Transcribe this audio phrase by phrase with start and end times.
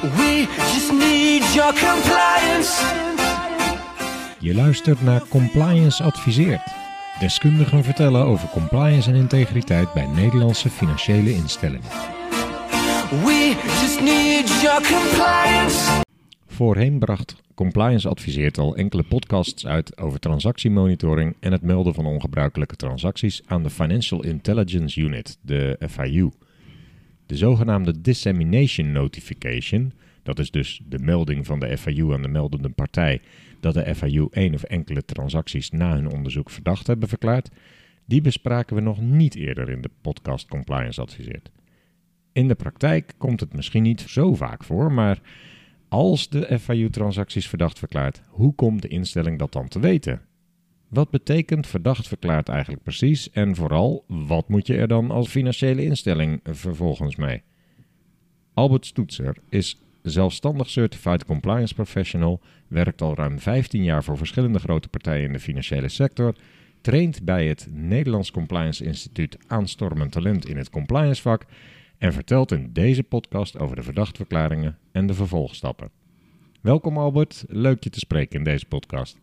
[0.00, 2.84] We just need your compliance.
[4.38, 6.62] Je luistert naar Compliance Adviseert.
[7.18, 11.88] Deskundigen vertellen over compliance en integriteit bij Nederlandse financiële instellingen.
[13.10, 16.02] We just need your compliance.
[16.46, 22.76] Voorheen bracht Compliance Adviseert al enkele podcasts uit over transactiemonitoring en het melden van ongebruikelijke
[22.76, 26.30] transacties aan de Financial Intelligence Unit, de FIU.
[27.30, 29.92] De zogenaamde Dissemination Notification,
[30.22, 33.20] dat is dus de melding van de FIU aan de meldende partij
[33.60, 37.48] dat de FIU één of enkele transacties na hun onderzoek verdacht hebben verklaard,
[38.04, 41.50] die bespraken we nog niet eerder in de podcast Compliance Adviseert.
[42.32, 45.20] In de praktijk komt het misschien niet zo vaak voor, maar
[45.88, 50.20] als de FIU transacties verdacht verklaart, hoe komt de instelling dat dan te weten?
[50.90, 55.84] Wat betekent verdacht verklaard eigenlijk precies en vooral, wat moet je er dan als financiële
[55.84, 57.42] instelling vervolgens mee?
[58.54, 64.88] Albert Stoetser is zelfstandig Certified Compliance Professional, werkt al ruim 15 jaar voor verschillende grote
[64.88, 66.34] partijen in de financiële sector,
[66.80, 71.44] traint bij het Nederlands Compliance Instituut aanstormend talent in het compliance vak
[71.98, 75.90] en vertelt in deze podcast over de verdachtverklaringen en de vervolgstappen.
[76.60, 79.18] Welkom Albert, leuk je te spreken in deze podcast.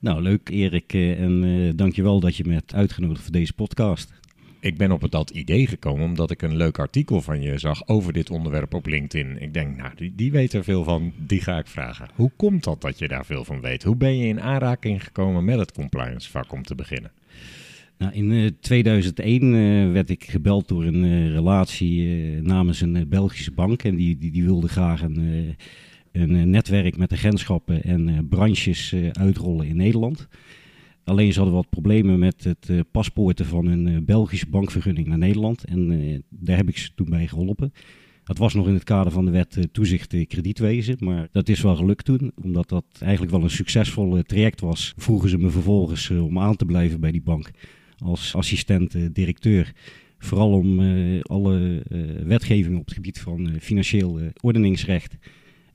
[0.00, 4.12] Nou, leuk Erik eh, en uh, dankjewel dat je me hebt uitgenodigd voor deze podcast.
[4.60, 8.12] Ik ben op dat idee gekomen omdat ik een leuk artikel van je zag over
[8.12, 9.42] dit onderwerp op LinkedIn.
[9.42, 12.08] Ik denk, nou, die, die weet er veel van, die ga ik vragen.
[12.14, 13.82] Hoe komt dat dat je daar veel van weet?
[13.82, 17.10] Hoe ben je in aanraking gekomen met het compliance vak om te beginnen?
[17.98, 23.82] Nou, in uh, 2001 uh, werd ik gebeld door een relatie namens een Belgische bank.
[23.82, 25.56] En die, die, die wilde graag een,
[26.12, 30.28] een netwerk met agentschappen en branches uitrollen in Nederland.
[31.04, 35.64] Alleen ze hadden wat problemen met het paspoorten van een Belgische bankvergunning naar Nederland.
[35.64, 37.72] En daar heb ik ze toen bij geholpen.
[38.24, 40.96] Dat was nog in het kader van de wet toezicht kredietwezen.
[40.98, 42.32] Maar dat is wel gelukt toen.
[42.42, 44.92] Omdat dat eigenlijk wel een succesvol traject was.
[44.96, 47.50] Vroegen ze me vervolgens om aan te blijven bij die bank.
[47.98, 49.72] Als assistent-directeur.
[50.18, 50.80] Vooral om
[51.22, 51.82] alle
[52.24, 55.16] wetgeving op het gebied van financieel ordeningsrecht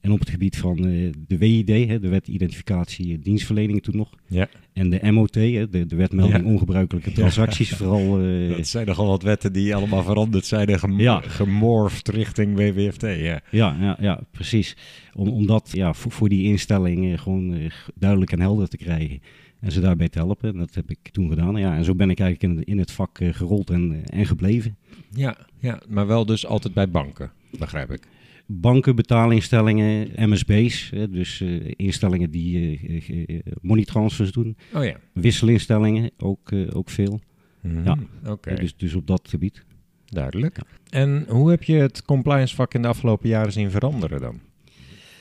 [0.05, 4.09] en op het gebied van uh, de WID, hè, de wet identificatie dienstverlening toen nog.
[4.27, 4.49] Ja.
[4.73, 6.51] En de MOT, hè, de, de wet melding ja.
[6.51, 7.69] ongebruikelijke transacties.
[7.69, 7.75] Ja.
[7.75, 11.21] Vooral, uh, dat zijn nogal wat wetten die allemaal veranderd zijn en gem ja.
[11.21, 13.01] gemorfd richting WWFT.
[13.01, 14.77] Ja, ja, ja, ja precies.
[15.13, 19.21] Om, om dat ja, voor, voor die instelling uh, gewoon duidelijk en helder te krijgen.
[19.59, 20.49] En ze daarbij te helpen.
[20.49, 21.55] En dat heb ik toen gedaan.
[21.55, 24.77] Ja, en zo ben ik eigenlijk in, in het vak gerold en, en gebleven.
[25.09, 28.07] Ja, ja, maar wel dus altijd bij banken, begrijp ik
[28.45, 34.57] banken, betaalinstellingen, MSB's, hè, dus uh, instellingen die uh, uh, money transfers doen.
[34.73, 34.95] Oh ja.
[35.13, 37.19] Wisselinstellingen, ook, ook veel.
[37.61, 38.55] Mm, ja, okay.
[38.55, 39.65] dus, dus op dat gebied.
[40.05, 40.55] Duidelijk.
[40.55, 40.99] Ja.
[40.99, 44.39] En hoe heb je het compliance vak in de afgelopen jaren zien veranderen dan?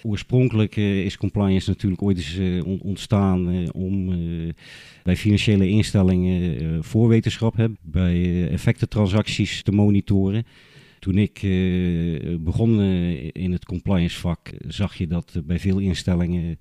[0.02, 4.06] Oorspronkelijk is compliance natuurlijk ooit eens ontstaan om
[5.02, 10.44] bij financiële instellingen voorwetenschap, hè, bij effectentransacties te monitoren.
[11.04, 16.58] Toen ik uh, begon uh, in het compliance vak, zag je dat bij veel instellingen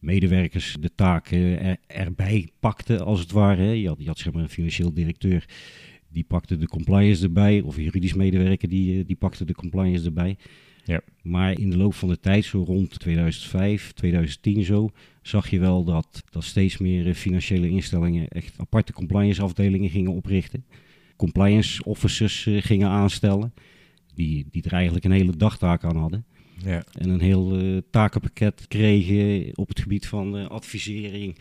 [0.00, 3.80] medewerkers de taken er, erbij pakten, als het ware.
[3.80, 5.44] Je had, je had zeg maar een financieel directeur,
[6.08, 10.36] die pakte de compliance erbij, of juridisch medewerker, die, die pakte de compliance erbij.
[10.84, 11.00] Ja.
[11.22, 14.90] Maar in de loop van de tijd, zo rond 2005, 2010 zo,
[15.22, 20.64] zag je wel dat, dat steeds meer financiële instellingen echt aparte compliance afdelingen gingen oprichten.
[21.16, 23.52] Compliance officers gingen aanstellen
[24.16, 26.24] die, die er eigenlijk een hele dagtaak aan hadden.
[26.64, 26.84] Ja.
[26.92, 31.38] En een heel uh, takenpakket kregen op het gebied van uh, advisering,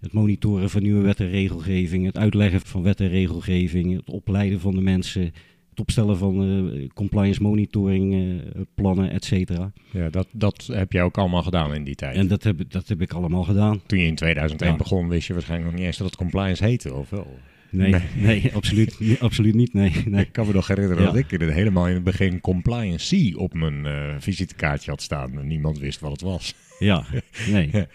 [0.00, 4.60] het monitoren van nieuwe wet en regelgeving, het uitleggen van wet en regelgeving, het opleiden
[4.60, 5.22] van de mensen,
[5.70, 8.42] het opstellen van uh, compliance monitoring
[8.74, 9.72] plannen, et cetera.
[9.90, 12.16] Ja, dat, dat heb jij ook allemaal gedaan in die tijd.
[12.16, 13.82] En dat heb, dat heb ik allemaal gedaan.
[13.86, 14.78] Toen je in 2001 ja.
[14.78, 17.38] begon, wist je waarschijnlijk nog niet eens dat het compliance heette, of wel?
[17.70, 19.72] Nee, nee, nee absoluut, absoluut niet.
[19.72, 20.24] Nee, nee.
[20.24, 21.10] Ik kan me nog herinneren ja.
[21.10, 25.38] dat ik er helemaal in het begin compliance op mijn uh, visitekaartje had staan.
[25.38, 26.54] En niemand wist wat het was.
[26.78, 27.04] Ja,
[27.50, 27.68] nee.
[27.72, 27.86] ja.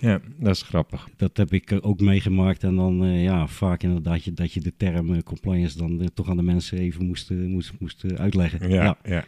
[0.00, 0.20] ja.
[0.36, 1.08] dat is grappig.
[1.16, 2.62] Dat heb ik ook meegemaakt.
[2.62, 6.06] En dan uh, ja, vaak inderdaad je, dat je de term uh, compliance dan uh,
[6.14, 8.68] toch aan de mensen even moest, moest, moest uitleggen.
[8.68, 8.98] Ja, ja.
[9.04, 9.24] ja.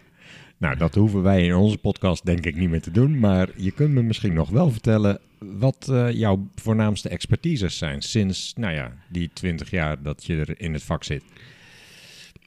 [0.58, 3.18] Nou, dat hoeven wij in onze podcast denk ik niet meer te doen.
[3.18, 8.52] Maar je kunt me misschien nog wel vertellen wat uh, jouw voornaamste expertises zijn sinds
[8.56, 11.24] nou ja, die 20 jaar dat je er in het vak zit.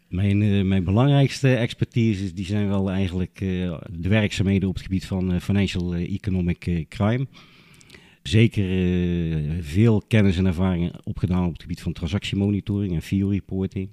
[0.08, 5.06] Mijn, uh, mijn belangrijkste expertises die zijn wel eigenlijk uh, de werkzaamheden op het gebied
[5.06, 7.28] van financial economic crime.
[8.24, 8.66] Zeker
[9.64, 13.90] veel kennis en ervaring opgedaan op het gebied van transactiemonitoring en fee reporting.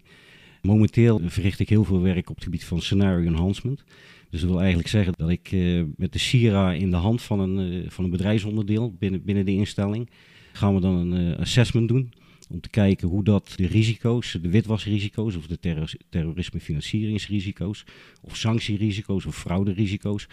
[0.63, 3.85] Momenteel verricht ik heel veel werk op het gebied van scenario enhancement.
[4.31, 7.41] Dus dat wil eigenlijk zeggen dat ik eh, met de SIRA in de hand van
[7.41, 10.11] een, uh, van een bedrijfsonderdeel binnen, binnen de instelling
[10.53, 12.13] gaan we dan een uh, assessment doen.
[12.49, 17.85] Om te kijken hoe dat de risico's, de witwasrisico's of de terror, terrorisme financieringsrisico's
[18.21, 20.29] of sanctierisico's of frauderisico's,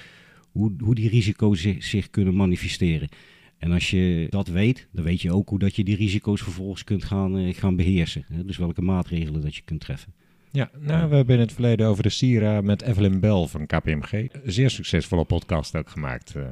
[0.51, 3.09] hoe, hoe die risico's zich kunnen manifesteren.
[3.57, 6.83] En als je dat weet, dan weet je ook hoe dat je die risico's vervolgens
[6.83, 8.25] kunt gaan, gaan beheersen.
[8.33, 8.45] Hè?
[8.45, 10.13] Dus welke maatregelen dat je kunt treffen.
[10.55, 14.11] Ja, nou, we hebben in het verleden over de Sira met Evelyn Bell van KPMG.
[14.11, 16.33] Een zeer succesvolle podcast ook gemaakt.
[16.37, 16.43] Uh,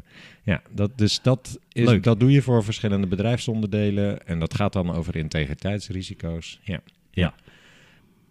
[0.44, 4.28] ja, dat, dus dat, is, dat doe je voor verschillende bedrijfsonderdelen.
[4.28, 6.60] En dat gaat dan over integriteitsrisico's.
[6.64, 6.82] Ja.
[7.12, 7.36] ja.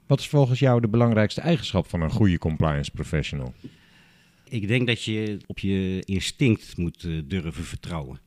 [0.07, 3.55] Wat is volgens jou de belangrijkste eigenschap van een goede compliance professional?
[4.49, 8.21] Ik denk dat je op je instinct moet uh, durven vertrouwen.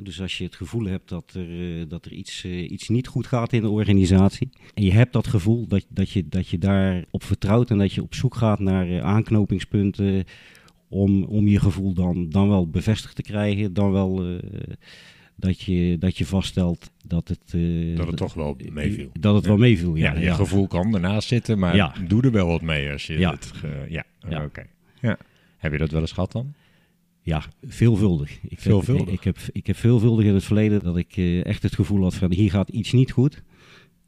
[0.00, 3.52] Dus als je het gevoel hebt dat er, dat er iets, iets niet goed gaat
[3.52, 4.48] in de organisatie.
[4.74, 8.02] En je hebt dat gevoel dat, dat, je, dat je daarop vertrouwt en dat je
[8.02, 10.24] op zoek gaat naar aanknopingspunten.
[10.88, 13.72] Om, om je gevoel dan, dan wel bevestigd te krijgen.
[13.74, 14.38] Dan wel uh,
[15.34, 17.52] dat, je, dat je vaststelt dat het.
[17.54, 19.10] Uh, dat het toch wel meeviel.
[19.20, 19.48] Dat het ja.
[19.48, 20.12] wel meeviel, ja.
[20.12, 20.34] ja je ja.
[20.34, 21.94] gevoel kan ernaast zitten, maar Ja.
[22.08, 23.30] doe er wel wat mee als je Ja.
[23.30, 23.46] het.
[23.54, 24.44] ge- ja, Ja.
[24.44, 24.66] oké.
[25.00, 25.18] Ja.
[25.56, 26.54] Heb je dat wel eens gehad dan?
[27.26, 28.38] Ja, veelvuldig.
[28.48, 29.04] Ik Veelvuldig?
[29.04, 32.02] Heb, ik, heb, ik heb veelvuldig in het verleden dat ik eh, echt het gevoel
[32.02, 33.42] had van hier gaat iets niet goed.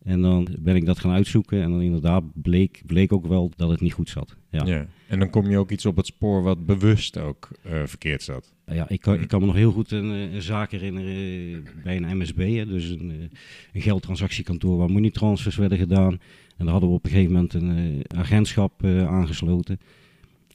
[0.03, 3.71] En dan ben ik dat gaan uitzoeken en dan inderdaad bleek, bleek ook wel dat
[3.71, 4.37] het niet goed zat.
[4.51, 4.87] Ja, ja.
[5.07, 8.55] En dan kom je ook iets op het spoor wat bewust ook eh, verkeerd zat.
[8.89, 12.17] ik, kan, ik kan me nog heel goed een, eh, een zaak herinneren bij een
[12.17, 13.31] MSB, hè, dus een,
[13.73, 16.13] een geldtransactiekantoor waar moneytransfers werden gedaan.
[16.57, 19.81] En daar hadden we op een gegeven moment een agentschap aangesloten.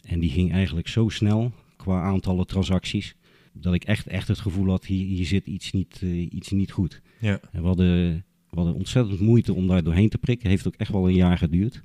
[0.04, 1.52] En die ging eigenlijk zo snel
[1.84, 3.16] qua aantallen transacties,
[3.54, 6.72] dat ik echt, echt het gevoel had, hier, hier zit iets niet, eh, iets niet
[6.72, 7.02] goed.
[7.20, 7.40] Ja.
[7.52, 8.14] En we hadden,
[8.50, 10.50] we hadden ontzettend moeite om daar doorheen te prikken.
[10.50, 11.84] Heeft ook echt wel een jaar geduurd.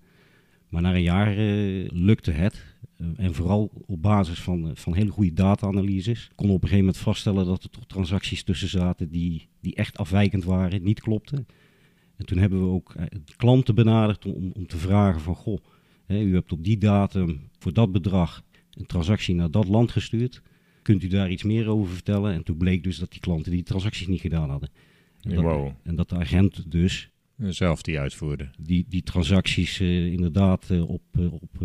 [0.68, 2.64] Maar na een jaar eh, lukte het.
[2.96, 6.30] Eh, en vooral op basis van, van hele goede data-analyses.
[6.34, 9.74] Konden we op een gegeven moment vaststellen dat er toch transacties tussen zaten die, die
[9.74, 11.46] echt afwijkend waren, niet klopten.
[12.16, 12.94] En toen hebben we ook
[13.36, 15.34] klanten benaderd om, om te vragen van...
[15.34, 15.58] Goh,
[16.06, 18.42] hè, u hebt op die datum voor dat bedrag
[18.78, 20.42] een transactie naar dat land gestuurd.
[20.82, 22.32] Kunt u daar iets meer over vertellen?
[22.32, 24.70] En toen bleek dus dat die klanten die transacties niet gedaan hadden.
[25.20, 25.70] En dat, Wow.
[25.82, 28.50] en dat de agent dus Zelf die uitvoerde.
[28.58, 31.62] die, die transacties eh, inderdaad eh, op, eh, op,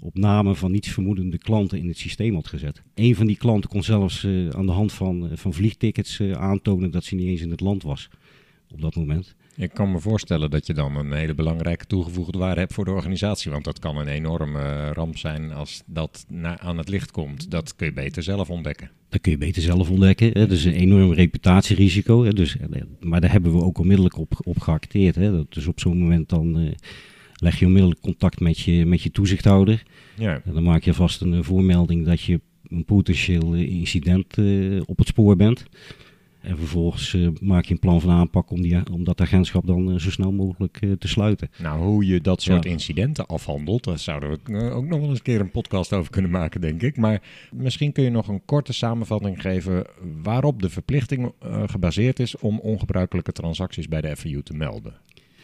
[0.00, 2.82] op namen van niets vermoedende klanten in het systeem had gezet.
[2.94, 7.14] Een van die klanten kon zelfs aan de hand van, van vliegtickets aantonen dat ze
[7.14, 8.08] niet eens in het land was
[8.72, 9.34] op dat moment.
[9.60, 12.90] Ik kan me voorstellen dat je dan een hele belangrijke toegevoegde waarde hebt voor de
[12.90, 13.50] organisatie.
[13.50, 16.26] Want dat kan een enorme eh, ramp zijn als dat
[16.56, 17.50] aan het licht komt.
[17.50, 18.90] Dat kun je beter zelf ontdekken.
[19.08, 20.26] Dat kun je beter zelf ontdekken.
[20.26, 20.32] Hè.
[20.32, 22.24] Dat is een enorm reputatierisico.
[22.24, 22.32] Hè.
[22.32, 25.14] Dus, eh, maar daar hebben we ook onmiddellijk op, op geacteerd.
[25.14, 25.32] Hè.
[25.32, 26.70] Dat- Dus op zo'n moment dan eh,
[27.34, 29.82] leg je onmiddellijk contact met je, met je toezichthouder.
[30.18, 34.36] Ja, En dan maak je vast een voormelding dat je een potentieel incident
[34.86, 35.64] op het spoor bent.
[36.40, 39.90] En vervolgens eh, maak je een plan van aanpak om, die, om dat agentschap dan
[39.90, 41.50] eh, zo snel mogelijk eh, te sluiten.
[41.58, 42.70] nou hoe je dat soort Ja.
[42.70, 46.30] incidenten afhandelt, daar zouden we ook nog wel eens een keer een podcast over kunnen
[46.30, 46.96] maken, denk ik.
[46.96, 47.22] Maar
[47.52, 49.86] misschien kun je nog een korte samenvatting geven
[50.22, 51.32] waarop de verplichting
[51.66, 54.94] gebaseerd is om ongebruikelijke transacties bij de FIU te melden.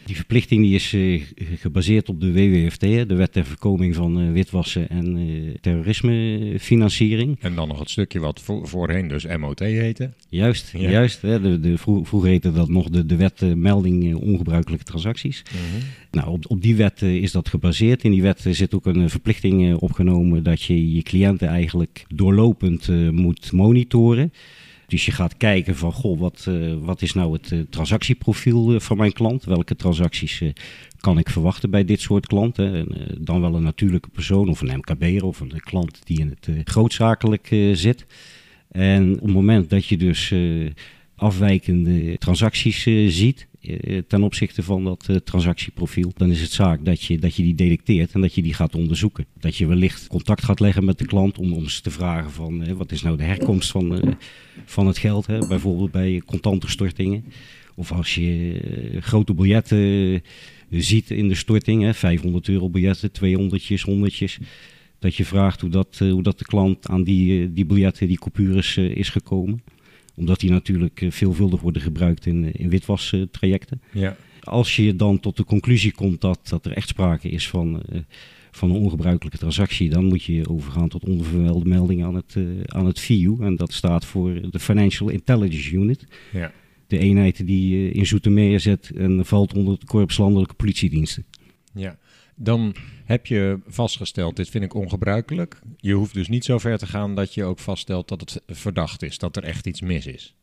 [0.07, 1.21] Die verplichting die is eh,
[1.59, 7.37] gebaseerd op de WWFT, de Wet ter Voorkoming van eh, Witwassen en eh, Terrorismefinanciering.
[7.39, 10.11] En dan nog het stukje wat vo- voorheen dus MOT heette.
[10.29, 10.89] Juist, Ja.
[10.89, 11.21] juist.
[11.21, 15.43] Hè, de, de, vro- vroeger heette dat nog de, de Wet Melding Ongebruikelijke Transacties.
[16.11, 18.03] Nou, op, op die wet is dat gebaseerd.
[18.03, 23.51] In die wet zit ook een verplichting opgenomen dat je je cliënten eigenlijk doorlopend moet
[23.51, 24.31] monitoren.
[24.87, 28.79] Dus je gaat kijken van, goh, wat, eh, wat is nou het eh, transactieprofiel eh,
[28.79, 29.43] van mijn klant?
[29.43, 30.41] Welke transacties
[30.99, 32.75] kan ik verwachten bij dit soort klanten?
[32.75, 36.69] En, dan wel een natuurlijke persoon of een MKB'er of een klant die in het
[36.69, 38.05] grootzakelijk zit.
[38.71, 40.33] En op het moment dat je dus
[41.15, 43.46] afwijkende transacties ziet
[44.07, 47.55] ten opzichte van dat eh, transactieprofiel, dan is het zaak dat je, dat je die
[47.55, 49.25] detecteert en dat je die gaat onderzoeken.
[49.39, 52.63] Dat je wellicht contact gaat leggen met de klant om, om eens te vragen van
[52.63, 54.11] eh, wat is nou de herkomst van, eh,
[54.65, 55.47] van het geld, hè?
[55.47, 57.25] bijvoorbeeld bij contante stortingen.
[57.75, 58.59] Of als je
[58.93, 60.19] eh, grote biljetten eh,
[60.69, 64.37] ziet in de storting, hè, 500 euro biljetten, 200'tjes, 100'tjes.
[64.99, 68.07] Dat je vraagt hoe dat, eh, hoe dat de klant aan die, eh, die biljetten,
[68.07, 69.63] die coupures eh, is gekomen.
[70.17, 73.81] Omdat die natuurlijk eh, veelvuldig worden gebruikt in, eh, in witwastrajecten.
[73.91, 74.15] Ja.
[74.43, 77.99] Als je dan tot de conclusie komt dat, dat er echt sprake is van, eh,
[78.51, 82.99] van een ongebruikelijke transactie, dan moet je overgaan tot onvermelde melding aan het, aan het
[82.99, 83.37] FIU.
[83.39, 86.07] En dat staat voor de Financial Intelligence Unit.
[86.33, 86.51] Ja.
[86.87, 91.25] De eenheid die in Zoetermeer zit en valt onder het Korps Landelijke Politiediensten.
[91.73, 91.97] Ja,
[92.39, 92.75] Dan
[93.05, 95.59] heb je vastgesteld, dit vind ik ongebruikelijk.
[95.77, 99.03] Je hoeft dus niet zo ver te gaan dat je ook vaststelt dat het verdacht
[99.03, 100.35] is, dat er echt iets mis is.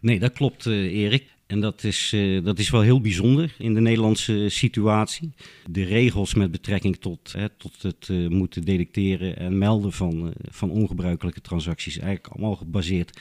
[0.00, 1.36] Nee, dat klopt, eh, Erik.
[1.46, 5.32] En dat is, eh, dat is wel heel bijzonder in de Nederlandse situatie.
[5.70, 10.70] De regels met betrekking tot, hè, tot het eh, moeten detecteren en melden van, van
[10.70, 13.20] ongebruikelijke transacties, eigenlijk allemaal gebaseerd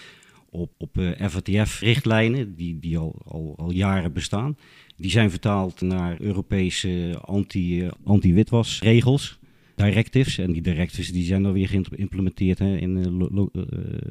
[0.50, 4.58] op, op eh, FATF-richtlijnen, die, die al, al, al jaren bestaan.
[4.98, 9.40] Die zijn vertaald naar Europese anti, eh, anti-witwasregels.
[9.76, 10.38] Directives.
[10.38, 13.52] En die directives die zijn dan weer geïmplementeerd hè, in eh, lo- lo-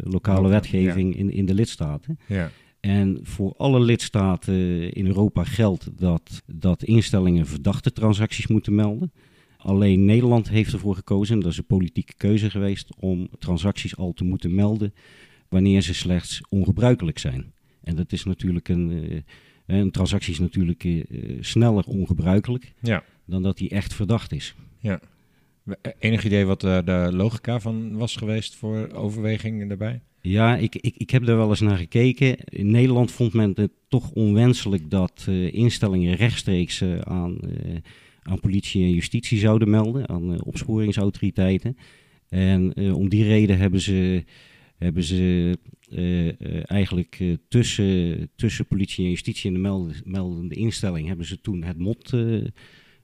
[0.05, 2.19] lokale wetgeving in, in de lidstaten.
[2.27, 2.51] Ja,
[2.81, 9.13] En voor alle lidstaten in Europa geldt dat, dat instellingen verdachte transacties moeten melden.
[9.57, 14.13] Alleen Nederland heeft ervoor gekozen, en dat is een politieke keuze geweest, om transacties al
[14.13, 14.93] te moeten melden
[15.57, 17.53] wanneer ze slechts ongebruikelijk zijn.
[17.83, 18.91] En dat is natuurlijk een,
[19.67, 24.33] eh, een transactie is natuurlijk eh, eh, sneller ongebruikelijk ja, dan dat die echt verdacht
[24.33, 24.55] is.
[24.81, 25.01] ja.
[25.99, 30.01] Enig idee wat eh, de logica van was geweest voor overwegingen daarbij?
[30.21, 32.37] Ja, ik, ik, ik heb daar wel eens naar gekeken.
[32.45, 37.75] In Nederland vond men het toch onwenselijk dat eh, instellingen rechtstreeks eh, aan, eh,
[38.23, 41.77] aan politie en justitie zouden melden, aan eh, opsporingsautoriteiten.
[42.29, 44.25] En eh, om die reden hebben ze,
[44.79, 45.59] hebben ze
[45.91, 51.27] eh, eh, eigenlijk eh, tussen, tussen politie en justitie en de melde- meldende instelling hebben
[51.27, 52.11] ze toen het mot,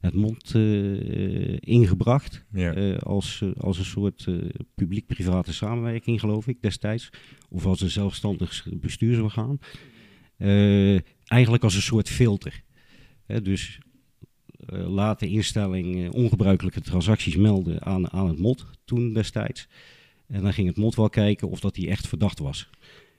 [0.00, 2.44] het mot eh, ingebracht.
[2.52, 4.28] Ja, als, als een soort
[4.74, 7.10] publiek-private samenwerking, geloof ik, destijds.
[7.48, 9.58] Of als een zelfstandig bestuursorgaan.
[11.24, 12.62] Eigenlijk als een soort filter.
[13.42, 13.78] Dus
[14.66, 19.68] laat de instelling ongebruikelijke transacties melden aan, aan het MOD toen destijds.
[20.32, 22.68] En dan ging het MOD wel kijken of dat die echt verdacht was.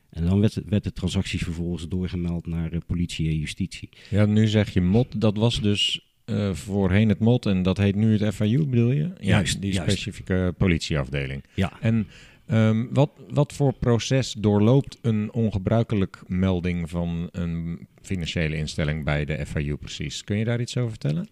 [0.09, 3.89] En dan werd, werd de transacties vervolgens doorgemeld naar eh, politie en justitie.
[4.09, 7.95] ja nu zeg je MOT, dat was dus eh, voorheen het MOT en dat heet
[7.95, 9.01] nu het FIU, bedoel je?
[9.03, 9.91] Ja, Juist, die juist.
[9.91, 11.43] specifieke politieafdeling.
[11.53, 12.07] Ja, En
[12.45, 19.45] ehm, wat, wat voor proces doorloopt een ongebruikelijk melding van een financiële instelling bij de
[19.45, 20.23] FIU precies?
[20.23, 21.27] Kun je daar iets over vertellen?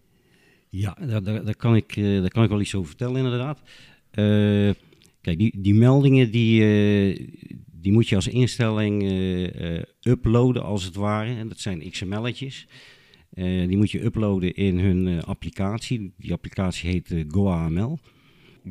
[0.69, 3.61] Ja, daar, daar, daar, kan ik, eh, daar kan ik wel iets over vertellen, inderdaad.
[4.11, 4.69] Eh,
[5.21, 7.27] kijk, die, die meldingen die, eh,
[7.71, 11.35] die moet je als instelling eh, eh, uploaden, als het ware.
[11.35, 12.67] En dat zijn XML'tjes.
[13.33, 16.13] Eh, die moet je uploaden in hun eh, applicatie.
[16.17, 17.99] Die applicatie heet GoAML.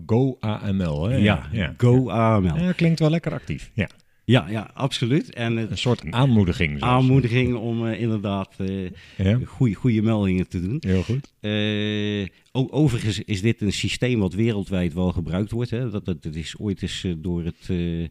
[0.06, 1.16] Go AML, hè?
[1.16, 2.56] ja, GoAML.
[2.56, 3.70] Ja, klinkt wel lekker actief.
[3.74, 3.88] Ja.
[4.24, 5.34] Ja, ja, absoluut.
[5.34, 6.70] En Een het soort aanmoediging.
[6.78, 6.84] zelfs.
[6.84, 10.76] aanmoediging om eh, inderdaad eh Ja, goede, goede meldingen te doen.
[10.80, 11.32] heel goed.
[11.40, 12.22] Eh,
[12.52, 15.70] o- overigens is dit een systeem wat wereldwijd wel gebruikt wordt.
[15.70, 15.90] Hè.
[15.90, 18.08] Dat, dat, dat is ooit eens eh, door, het, eh,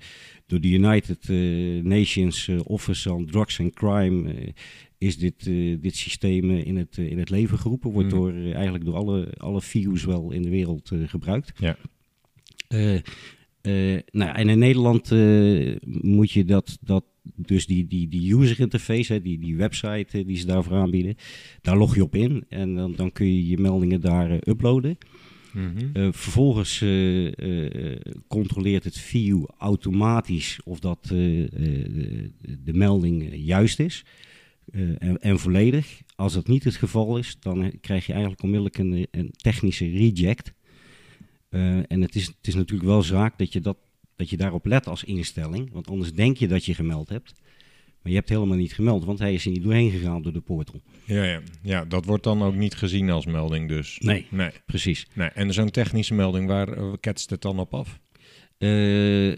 [0.47, 4.47] door de United eh, Nations eh, Office on Drugs and Crime eh,
[4.97, 7.91] is dit, eh, dit systeem eh, in, het, eh, in het leven geroepen.
[7.91, 8.13] Wordt Mm.
[8.19, 11.51] door, eh, eigenlijk door alle, alle VIU's wel in de wereld eh, gebruikt.
[11.59, 11.77] Ja.
[13.61, 18.59] Eh, nou, en in Nederland eh, moet je dat, dat dus die, die, die user
[18.59, 21.15] interface, hè, die, die website eh, die ze daarvoor aanbieden,
[21.61, 24.97] daar log je op in en dan, dan kun je je meldingen daar uploaden.
[25.53, 26.11] Mhm.
[26.11, 26.83] Vervolgens
[28.27, 31.49] controleert het VU automatisch of dat de,
[32.63, 34.05] de melding juist is
[34.97, 36.01] en, en volledig.
[36.15, 40.53] Als dat niet het geval is, dan krijg je eigenlijk onmiddellijk een, een technische reject.
[41.49, 43.77] Eh, en het is, het is natuurlijk wel zaak dat je, dat,
[44.15, 47.33] dat je daarop let als instelling, want anders denk je dat je gemeld hebt.
[48.01, 50.41] Maar je hebt helemaal niet gemeld, want hij is er niet doorheen gegaan door de
[50.41, 50.81] portal.
[51.05, 51.41] Ja, ja.
[51.61, 53.97] ja, dat wordt dan ook niet gezien als melding dus.
[53.99, 54.51] Nee, Nee.
[54.65, 55.07] precies.
[55.13, 55.27] nee.
[55.29, 57.99] En zo'n technische melding, waar eh, ketst het dan op af?
[58.59, 58.69] Eh,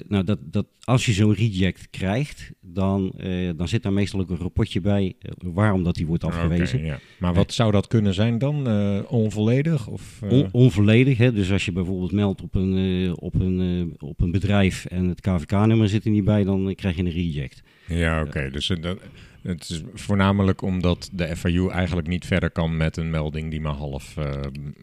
[0.08, 4.30] nou, dat, dat, als je zo'n reject krijgt, dan, eh, dan zit daar meestal ook
[4.30, 6.84] een rapportje bij eh, waarom dat die wordt afgewezen.
[6.84, 7.00] Ja.
[7.20, 8.68] Maar wat zou dat kunnen zijn dan?
[9.08, 9.88] Onvolledig?
[9.88, 11.34] Of, On- onvolledig, hè?
[11.34, 15.90] dus als je bijvoorbeeld meldt op een, op, een, op een bedrijf en het KVK-nummer
[15.90, 17.63] zit er niet bij, dan krijg je een reject.
[17.88, 18.50] Ja, oké.
[18.50, 18.98] Dus dat,
[19.44, 23.74] het is voornamelijk omdat de FIU eigenlijk niet verder kan met een melding die maar
[23.74, 24.18] half...
[24.18, 24.32] eh,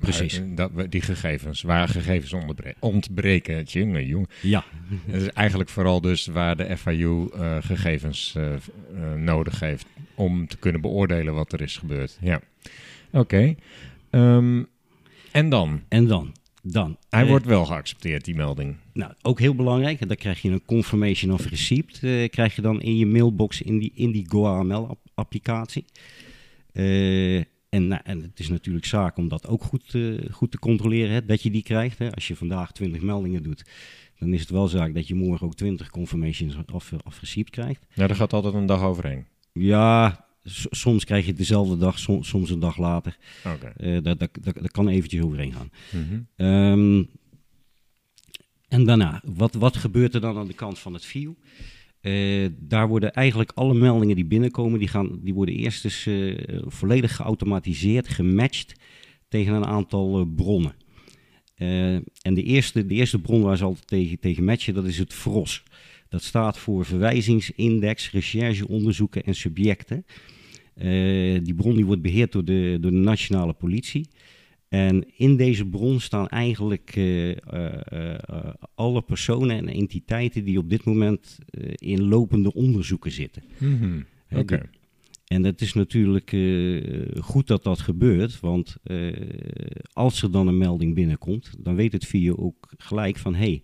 [0.00, 0.41] Precies.
[0.55, 3.65] dat, die gegevens, waar gegevens ontbre- ontbreken.
[3.65, 4.29] Tjonge, jong.
[4.43, 4.65] Ja,
[5.07, 10.57] Het is eigenlijk vooral dus waar de FIU eh, gegevens eh, nodig heeft om te
[10.57, 12.19] kunnen beoordelen wat er is gebeurd.
[12.21, 12.41] Ja,
[13.12, 13.55] oké.
[14.11, 14.62] Ehm,
[15.33, 15.83] en dan?
[15.88, 16.33] en dan?
[16.62, 16.97] Dan.
[17.11, 18.77] Hij wordt wel geaccepteerd, die melding.
[18.99, 22.81] Nou, ook heel belangrijk, dan krijg je een confirmation of receipt, eh, krijg je dan
[22.81, 25.85] in je mailbox in die, in die GoAML-applicatie.
[26.73, 27.37] Eh,
[27.69, 31.11] en, nou, en het is natuurlijk zaak om dat ook goed, eh, goed te controleren,
[31.11, 31.99] hè, dat je die krijgt.
[31.99, 32.14] Hè.
[32.14, 33.64] Als je vandaag 20 meldingen doet,
[34.19, 37.87] dan is het wel zaak dat je morgen ook 20 confirmations of, of receipt krijgt.
[37.95, 39.26] Ja, daar gaat altijd een dag overheen.
[39.52, 40.25] Ja,
[40.71, 43.17] soms krijg je het dezelfde dag, som- soms een dag later.
[43.47, 44.00] Oké.
[44.02, 45.71] Dat, dat, dat, dat kan eventjes overheen gaan.
[46.37, 47.05] Ehm,
[48.68, 51.32] en daarna, wat, wat gebeurt er dan aan de kant van het VIEW?
[52.00, 56.37] Eh, daar worden eigenlijk alle meldingen die binnenkomen, die, gaan, die worden eerst dus eh,
[56.66, 58.75] volledig geautomatiseerd, gematcht
[59.28, 60.75] tegen een aantal eh, bronnen.
[62.22, 65.14] En de eerste, de eerste bron waar ze altijd tegen, tegen matchen, dat is het
[65.14, 65.62] VROS.
[66.08, 70.04] Dat staat voor Verwijzingsindex, Recherche, Onderzoeken en Subjecten.
[71.44, 74.08] Die bron die wordt beheerd door de, door de nationale politie.
[74.68, 77.37] En in deze bron staan eigenlijk eh, eh,
[77.87, 81.38] eh, alle personen en entiteiten die op dit moment
[81.75, 83.42] in lopende onderzoeken zitten.
[83.58, 84.00] Mhm.
[84.30, 84.70] Oké.
[85.26, 86.37] En het is natuurlijk
[87.20, 88.76] goed dat dat gebeurt, want
[89.92, 93.62] als er dan een melding binnenkomt, dan weet het VIA ook gelijk van hé, hey,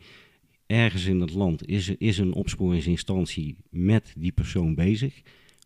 [0.66, 5.22] ergens in het land is, is een opsporingsinstantie met die persoon bezig,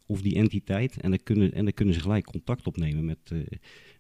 [0.07, 3.33] of die entiteit, en dan kunnen, en dan kunnen ze gelijk contact opnemen met,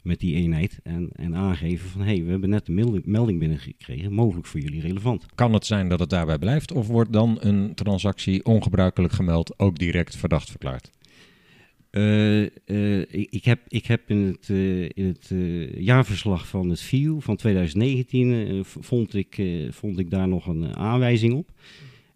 [0.08, 3.38] met die eenheid en, en aangeven van hé, hey, we hebben net een melding, melding
[3.38, 5.26] binnengekregen, mogelijk voor jullie relevant.
[5.34, 6.72] Kan het zijn dat het daarbij blijft?
[6.72, 10.90] Of wordt dan een transactie ongebruikelijk gemeld ook direct verdacht verklaard?
[11.90, 15.32] Eh, eh, ik, heb, ik heb in het, eh, in het
[15.78, 20.76] jaarverslag van het VIEW van 2019 eh, v- vond, ik, vond ik daar nog een
[20.76, 21.48] aanwijzing op.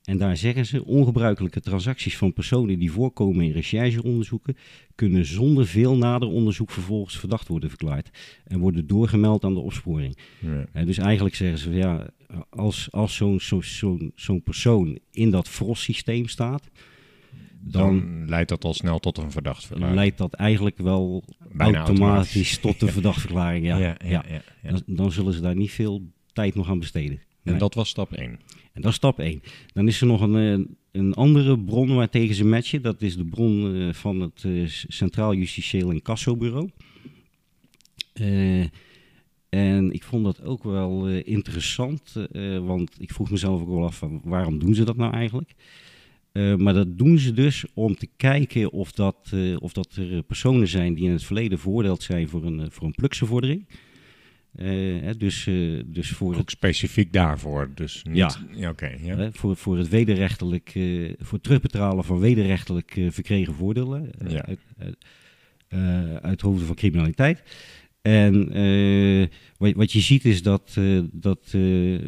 [0.02, 4.56] En daar zeggen ze, ongebruikelijke transacties van personen die voorkomen in rechercheonderzoeken
[4.94, 8.10] kunnen zonder veel nader onderzoek vervolgens verdacht worden verklaard
[8.44, 10.16] en worden doorgemeld aan de opsporing.
[10.72, 10.84] Ja.
[10.84, 12.06] Dus eigenlijk zeggen ze, ja,
[12.50, 16.70] als, als zo'n zo, zo'n zo'n persoon in dat FROS-systeem staat,
[17.60, 19.96] Dan, dan leidt dat al snel tot een verdacht verklaring.
[19.96, 23.66] leidt dat eigenlijk wel Bijna automatisch, tot de verdachtverklaring.
[23.66, 23.96] Ja.
[24.04, 24.24] ja.
[24.62, 27.20] Dan, dan zullen ze daar niet veel tijd nog aan besteden.
[27.44, 27.58] En Nee.
[27.60, 28.38] dat was stap 1.
[28.72, 29.42] En dat is stap 1.
[29.72, 32.82] Dan is er nog een, eh, een andere bron waartegen ze matchen.
[32.82, 36.70] Dat is de bron eh, van het eh, Centraal Justitieel Incassobureau.
[38.12, 38.64] Eh
[39.48, 42.12] en ik vond dat ook wel interessant,
[42.62, 45.54] want ik vroeg mezelf ook wel af van waarom doen ze dat nou eigenlijk?
[46.32, 50.94] Maar dat doen ze dus om te kijken of dat, of dat er personen zijn
[50.94, 53.66] die in het verleden veroordeeld zijn voor een, voor een pluksevordering.
[53.68, 53.76] Eh,
[54.56, 57.70] hè, dus, eh, dus voor het Ook specifiek daarvoor.
[57.74, 58.16] Dus niet...
[58.16, 58.30] Ja.
[58.54, 59.30] ja Oké, ja.
[59.32, 64.44] Voor, voor het wederrechtelijk, eh, voor het terugbetalen van wederrechtelijk eh, verkregen voordelen eh, Ja.
[64.44, 64.96] uit, uit,
[65.68, 67.42] eh, uit hoofden van criminaliteit.
[68.02, 71.98] En eh, wat, wat je ziet is dat, eh, dat eh,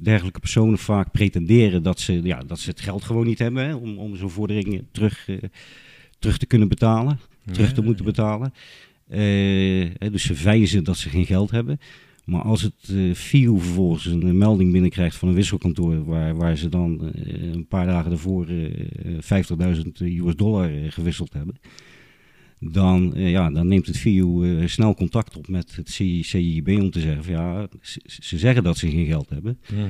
[0.00, 3.74] dergelijke personen vaak pretenderen dat ze, ja, dat ze het geld gewoon niet hebben hè,
[3.74, 5.36] om, om zo'n vordering terug, eh,
[6.18, 7.18] terug te kunnen betalen,
[7.52, 8.52] terug te moeten betalen.
[9.10, 11.78] Eh, dus ze wijzen dat ze geen geld hebben.
[12.24, 16.68] Maar als het eh FIU vervolgens een melding binnenkrijgt van een wisselkantoor waar, waar ze
[16.68, 21.54] dan eh, een paar dagen daarvoor eh, 50.000 US dollar gewisseld hebben,
[22.58, 27.00] dan, ja, dan neemt het FIU snel contact op met het CI CIB om te
[27.00, 29.88] zeggen van ja, ze, ze zeggen dat ze geen geld hebben, Mhm.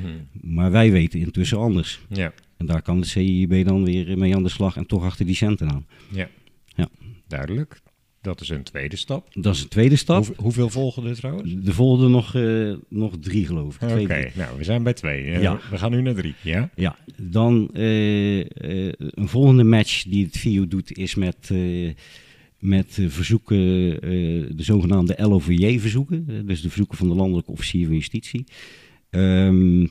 [0.55, 2.01] maar wij weten intussen anders.
[2.09, 5.27] Ja, En daar kan de CIB dan weer mee aan de slag en toch achter
[5.27, 5.87] die centen aan.
[6.13, 6.29] ja.
[6.77, 6.89] Ja.
[7.27, 7.81] Duidelijk.
[8.23, 9.29] Dat is een tweede stap.
[9.33, 10.27] Dat is een tweede stap.
[10.27, 11.55] Hoe- hoeveel volgen er trouwens?
[11.65, 13.91] Er volgden nog, eh, nog drie geloof ik.
[13.91, 15.25] Oké, nou, we zijn bij twee.
[15.41, 15.61] Ja.
[15.71, 16.71] We gaan nu naar drie, ja?
[16.75, 21.91] Ja, dan eh, eh, een volgende match die het VIO doet is met, eh,
[22.59, 24.11] met verzoeken, eh,
[24.57, 28.45] de zogenaamde LOVJ-verzoeken, dus de verzoeken van de Landelijke Officier van Justitie.
[29.11, 29.87] Ehm,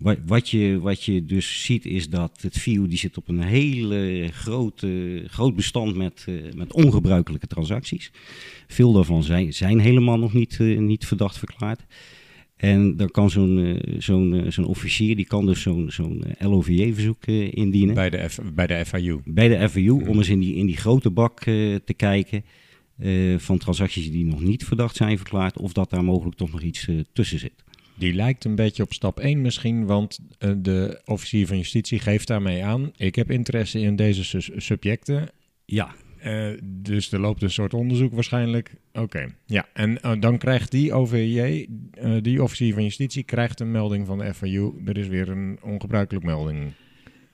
[0.00, 3.42] wat, wat, je, wat je dus ziet is dat het VIO die zit op een
[3.42, 8.12] hele grote, groot bestand met, eh, met ongebruikelijke transacties.
[8.66, 11.80] Veel daarvan zijn, zijn helemaal nog niet, eh, niet verdacht verklaard.
[12.56, 17.94] En dan kan zo'n eh, zo'n zo'n officier, die kan dus zo'n zo'n LOVJ-verzoek indienen
[17.94, 19.20] bij, Bij de, F, bij de FIU.
[19.24, 22.44] de FAU, om eens in die, in die grote bak te kijken
[23.36, 26.88] van transacties die nog niet verdacht zijn verklaard, of dat daar mogelijk toch nog iets
[27.12, 27.64] tussen zit.
[28.00, 32.26] Die lijkt een beetje op stap 1 misschien, want eh, de officier van justitie geeft
[32.26, 32.92] daarmee aan.
[32.96, 35.28] Ik heb interesse in deze subjecten.
[35.64, 38.74] Ja, Eh, dus er loopt een soort onderzoek waarschijnlijk.
[38.92, 39.68] Oké, ja.
[39.72, 44.18] En eh, dan krijgt die OVJ, eh, die officier van justitie, krijgt een melding van
[44.18, 44.72] de FIU.
[44.84, 46.72] Er is weer een ongebruikelijk melding.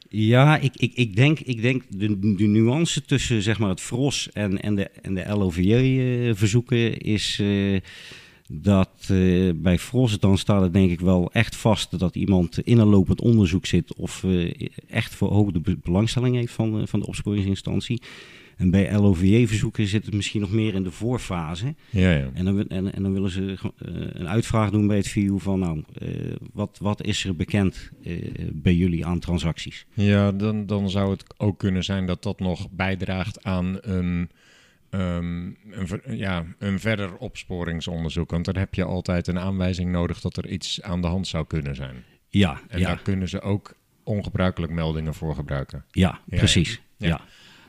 [0.08, 4.32] Ja, ik, ik, ik denk, ik denk de, de nuance tussen zeg maar, het FROS
[4.32, 7.80] en, en de, en de LOVJ-verzoeken is eh,
[8.48, 12.78] dat eh, bij FROS dan staat het denk ik wel echt vast dat iemand in
[12.78, 14.54] een lopend onderzoek zit of eh,
[14.88, 18.02] echt verhoogde be- belangstelling heeft van, eh, van de opsporingsinstantie.
[18.56, 21.74] En bij LOVJ-verzoeken zit het misschien nog meer in de voorfase.
[21.90, 22.30] Ja, ja.
[22.34, 23.56] En dan, en, en dan willen ze
[24.12, 25.82] een uitvraag doen bij het VU van, nou,
[26.52, 27.90] wat, wat is er bekend
[28.52, 29.86] bij jullie aan transacties?
[29.94, 34.30] Ja, dan, dan zou het ook kunnen zijn dat dat nog bijdraagt aan een,
[34.90, 38.30] ehm, een, ver- ja, een verder opsporingsonderzoek.
[38.30, 41.46] Want dan heb je altijd een aanwijzing nodig dat er iets aan de hand zou
[41.46, 42.04] kunnen zijn.
[42.28, 45.84] Ja, En ja, daar kunnen ze ook ongebruikelijk meldingen voor gebruiken.
[45.90, 46.80] ja, Ja, precies.
[46.96, 47.06] ja.
[47.08, 47.20] Ja.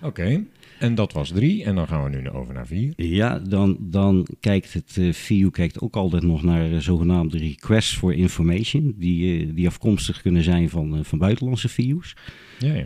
[0.01, 0.43] Oké,
[0.79, 1.63] en dat was drie.
[1.63, 2.93] En dan gaan we nu over naar vier.
[2.95, 7.97] Ja, dan, dan kijkt het eh, VU kijkt ook altijd nog naar eh, zogenaamde requests
[7.97, 12.15] for information, die, eh, die afkomstig kunnen zijn van, van buitenlandse VU's.
[12.59, 12.85] Ja, ja.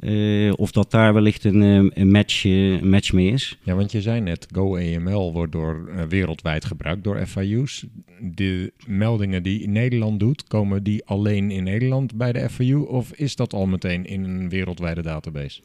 [0.00, 3.58] Eh, of dat daar wellicht een, eh, een, match, eh, match mee is.
[3.62, 7.86] Ja, want je zei net, GoAML wordt door, wereldwijd gebruikt door FIU's.
[8.20, 12.76] De meldingen die Nederland doet, komen die alleen in Nederland bij de FIU?
[12.76, 15.60] Of is dat al meteen in een wereldwijde database?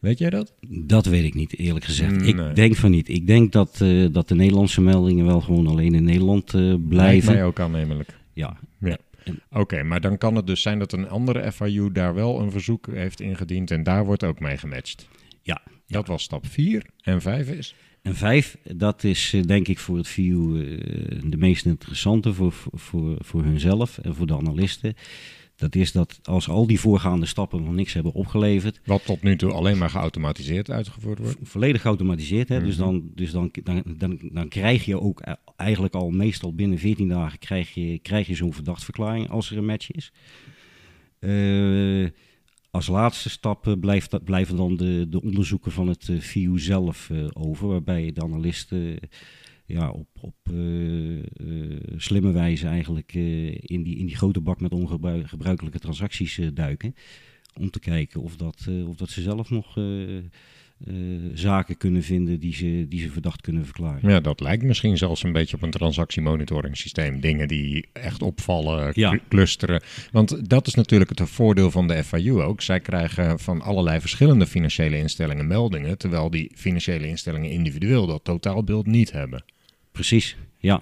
[0.00, 0.54] Weet jij dat?
[0.68, 2.20] Dat weet ik niet, eerlijk gezegd.
[2.20, 2.48] Nee.
[2.48, 3.08] Ik denk van niet.
[3.08, 7.32] Ik denk dat, dat de Nederlandse meldingen wel gewoon alleen in Nederland Lijkt blijven.
[7.32, 8.18] mij ook aannemelijk.
[8.32, 8.98] Ja, Ja.
[9.50, 12.86] Oké, maar dan kan het dus zijn dat een andere FIU daar wel een verzoek
[12.86, 15.08] heeft ingediend en daar wordt ook mee gematcht.
[15.42, 15.62] ja.
[15.86, 17.74] Dat was stap 4 en 5 is.
[18.02, 22.52] En vijf, dat is eh, denk ik voor het VU eh, de meest interessante voor,
[22.52, 24.94] voor- voor, voor hunzelf en voor de analisten.
[25.58, 29.36] Dat is dat als al die voorgaande stappen nog niks hebben opgeleverd, Wat tot nu
[29.36, 31.36] toe alleen maar geautomatiseerd uitgevoerd wordt.
[31.42, 32.48] volledig geautomatiseerd.
[32.48, 32.62] Hè?
[32.62, 32.84] Dus, Mhm.
[32.84, 37.08] dan, dus dan, dan, dan, dan krijg je ook e- eigenlijk al meestal binnen 14
[37.08, 40.12] dagen krijg je, krijg je zo'n verdachtverklaring als er een match is.
[41.18, 42.06] Eh,
[42.70, 47.24] als laatste stap blijft, blijven dan de, de onderzoeken van het eh, VU zelf eh,
[47.32, 48.98] over, waarbij de analisten
[49.68, 50.56] ja, op, op eh,
[51.96, 56.94] slimme wijze eigenlijk eh, in, die, in die grote bak met ongebruikelijke transacties duiken.
[57.60, 59.76] Om te kijken of dat, of dat ze zelf nog
[61.34, 64.10] zaken kunnen vinden die ze, die ze verdacht kunnen verklaren.
[64.10, 67.20] Ja, dat lijkt misschien zelfs een beetje op een transactiemonitoringsysteem.
[67.20, 69.18] Dingen die echt opvallen, Ja.
[69.28, 69.82] clusteren.
[70.12, 72.60] Want dat is natuurlijk het voordeel van de FIU ook.
[72.62, 78.86] Zij krijgen van allerlei verschillende financiële instellingen meldingen, terwijl die financiële instellingen individueel dat totaalbeeld
[78.86, 79.44] niet hebben.
[79.98, 80.80] Precies, ja.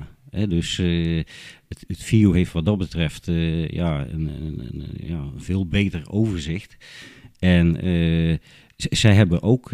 [0.49, 1.17] Dus eh,
[1.69, 6.03] het, het VIO heeft wat dat betreft eh, ja, een, een, een- ja, veel beter
[6.11, 6.77] overzicht.
[7.39, 8.37] En eh,
[8.77, 9.73] zij hebben ook,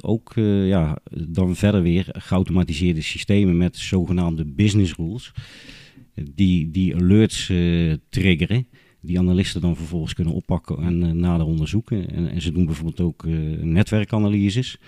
[0.00, 0.32] ook
[0.66, 5.32] ja, dan verder weer geautomatiseerde systemen met zogenaamde business rules.
[6.14, 7.52] Die, die alerts
[8.08, 8.66] triggeren.
[9.04, 12.10] Die analisten dan vervolgens kunnen oppakken en eh, nader onderzoeken.
[12.10, 14.78] En, en ze doen bijvoorbeeld ook eh, netwerkanalyses.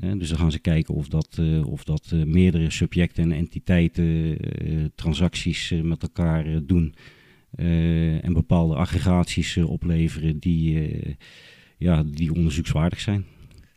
[0.00, 4.36] Hè, dus dan gaan ze kijken of dat, eh, of dat meerdere subjecten en entiteiten
[4.94, 6.94] transacties met elkaar doen.
[8.20, 10.88] en bepaalde aggregaties opleveren die,
[11.78, 13.24] ja, die onderzoekswaardig zijn.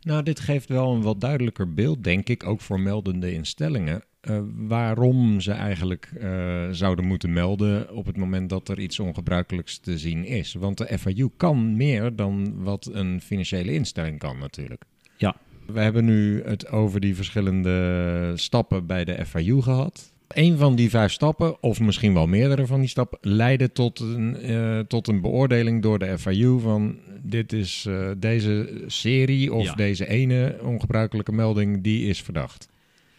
[0.02, 4.04] Nou, dit geeft wel een wat duidelijker beeld, denk ik, ook voor meldende instellingen.
[4.22, 9.78] eh, waarom ze eigenlijk eh, zouden moeten melden op het moment dat er iets ongebruikelijks
[9.78, 10.54] te zien is.
[10.54, 14.84] Want de FIU kan meer dan wat een financiële instelling kan natuurlijk.
[15.18, 15.36] Ja.
[15.66, 20.11] We hebben nu het over die verschillende stappen bij de FIU gehad.
[20.34, 24.36] Een van die vijf stappen, of misschien wel meerdere van die stappen, leiden tot een,
[24.36, 29.74] eh, tot een beoordeling door de FIU van dit is eh, deze serie of Ja.
[29.74, 32.70] deze ene ongebruikelijke melding, die is verdacht.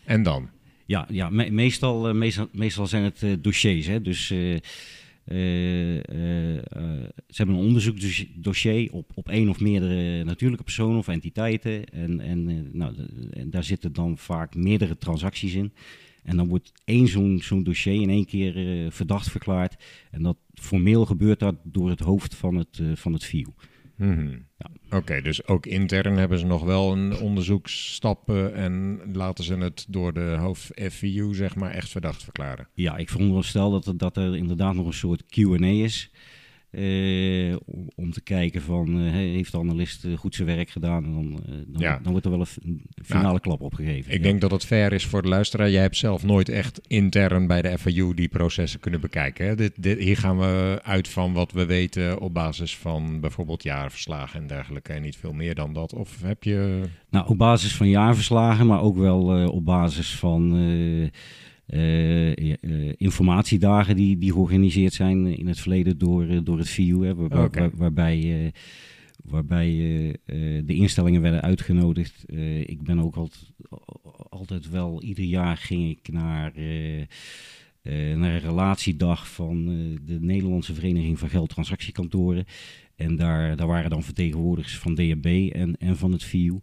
[0.04, 0.48] En dan?
[0.86, 3.86] Ja, ja me- meestal, eh, meestal, meestal zijn het dossiers.
[3.86, 4.02] Hè?
[4.02, 4.60] Dus ze
[7.26, 11.84] hebben een onderzoeksdossier op, op één of meerdere natuurlijke personen of entiteiten.
[11.84, 12.94] En, en, nou,
[13.30, 15.72] en daar zitten dan vaak meerdere transacties in.
[16.22, 19.84] En dan wordt één zo'n zo'n dossier in één keer eh, verdacht verklaard.
[20.10, 23.46] En dat formeel gebeurt dat door het hoofd van het, eh, van het VIU.
[23.96, 24.38] Mhm.
[24.58, 24.96] Ja.
[24.98, 30.12] Oké, dus ook intern hebben ze nog wel een onderzoeksstappen en laten ze het door
[30.12, 32.68] de hoofd FIU zeg maar echt verdacht verklaren.
[32.74, 36.10] Ja, ik veronderstel dat er, dat er inderdaad nog een soort Q&A is.
[36.72, 37.56] Eh,
[37.94, 41.04] om, te kijken van, eh, heeft de analist eh, goed zijn werk gedaan?
[41.04, 41.98] En dan, dan, Ja.
[42.02, 44.12] dan wordt er wel een, finale klap opgegeven.
[44.12, 44.22] Ik ja.
[44.22, 45.70] denk dat het fair is voor de luisteraar.
[45.70, 49.46] Jij hebt zelf nooit echt intern bij de FIU die processen kunnen bekijken.
[49.46, 49.54] Hè?
[49.54, 54.40] Dit, dit, hier gaan we uit van wat we weten op basis van bijvoorbeeld jaarverslagen
[54.40, 54.92] en dergelijke.
[54.92, 55.94] En niet veel meer dan dat.
[55.94, 56.82] Of heb je...
[57.10, 60.52] Nou, op basis van jaarverslagen, maar ook wel op basis van
[62.96, 67.04] informatiedagen die, die georganiseerd zijn in het verleden door, eh, door het VU.
[67.04, 67.60] Hè, waar- waar- Oké.
[67.60, 68.50] waar- waarbij eh,
[69.24, 72.24] waarbij eh, eh, de instellingen werden uitgenodigd.
[72.26, 73.50] Eh, ik ben ook altijd,
[74.30, 77.06] altijd wel, ieder jaar ging ik naar, eh, eh,
[78.16, 82.44] naar een relatiedag van eh, de Nederlandse Vereniging van Geldtransactiekantoren.
[82.96, 86.58] En daar, daar waren dan vertegenwoordigers van DNB en, en van het VU.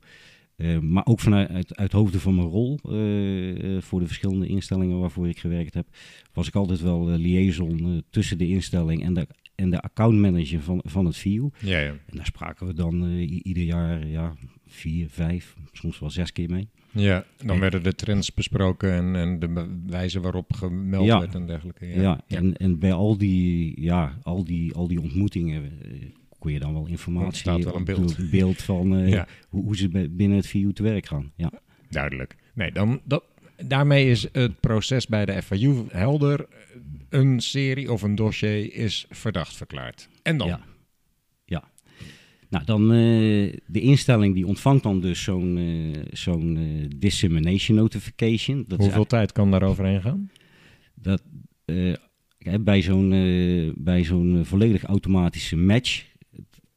[0.59, 4.47] Eh, maar ook vanuit uit, uit hoofde van mijn rol eh, eh, voor de verschillende
[4.47, 5.87] instellingen waarvoor ik gewerkt heb,
[6.33, 11.05] was ik altijd wel liaison tussen de instelling en de, en de accountmanager van, van
[11.05, 11.49] het VIU.
[11.59, 11.87] Ja, ja.
[11.89, 14.33] En daar spraken we dan ieder jaar ja,
[14.67, 16.67] vier, vijf, soms wel zes keer mee.
[16.91, 21.19] Ja, dan En- werden de trends besproken en, en de wijze waarop gemeld Ja.
[21.19, 21.85] werd en dergelijke.
[21.85, 25.71] Ja, Ja, En, en bij al die, ja, al die, al die ontmoetingen
[26.39, 28.17] kon je dan wel informatie, Ontstaat wel een beeld.
[28.17, 29.27] een beeld van eh, Ja.
[29.49, 31.31] hoe, hoe ze binnen het VIU te werk gaan.
[31.35, 31.51] Ja.
[31.89, 32.35] duidelijk.
[32.53, 33.23] Nee, dan, dat,
[33.67, 36.47] daarmee is het proces bij de FIU helder.
[37.09, 40.09] Een serie of een dossier is verdacht verklaard.
[40.23, 40.47] En dan?
[40.47, 40.61] Ja.
[41.45, 41.69] ja.
[42.49, 42.97] Nou, dan eh,
[43.67, 48.65] de instelling die ontvangt dan dus zo'n eh, zo'n dissemination notification.
[48.67, 50.31] Dat Hoeveel tijd kan daar overheen gaan?
[50.95, 51.21] dat,
[52.61, 53.09] bij zo'n
[53.77, 56.05] bij zo'n volledig automatische match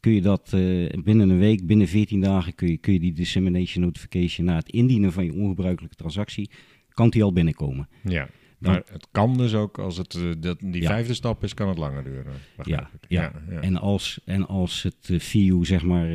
[0.03, 3.13] kun je dat eh, binnen een week, binnen 14 dagen, kun je, kun je die
[3.13, 6.51] dissemination notification na het indienen van je ongebruikelijke transactie,
[6.89, 7.89] kan die al binnenkomen.
[8.05, 8.29] Ja.
[8.59, 10.89] Maar het kan dus ook, als het eh, dat, die Ja.
[10.89, 12.33] vijfde stap is, kan het langer duren.
[12.63, 12.91] ja.
[13.09, 13.33] ja.
[13.61, 16.09] En, als, en als het eh, VU zeg maar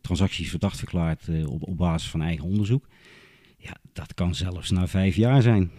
[0.00, 2.88] transacties verdacht verklaart op, op basis van eigen onderzoek,
[3.58, 5.70] ja, dat kan zelfs na vijf jaar zijn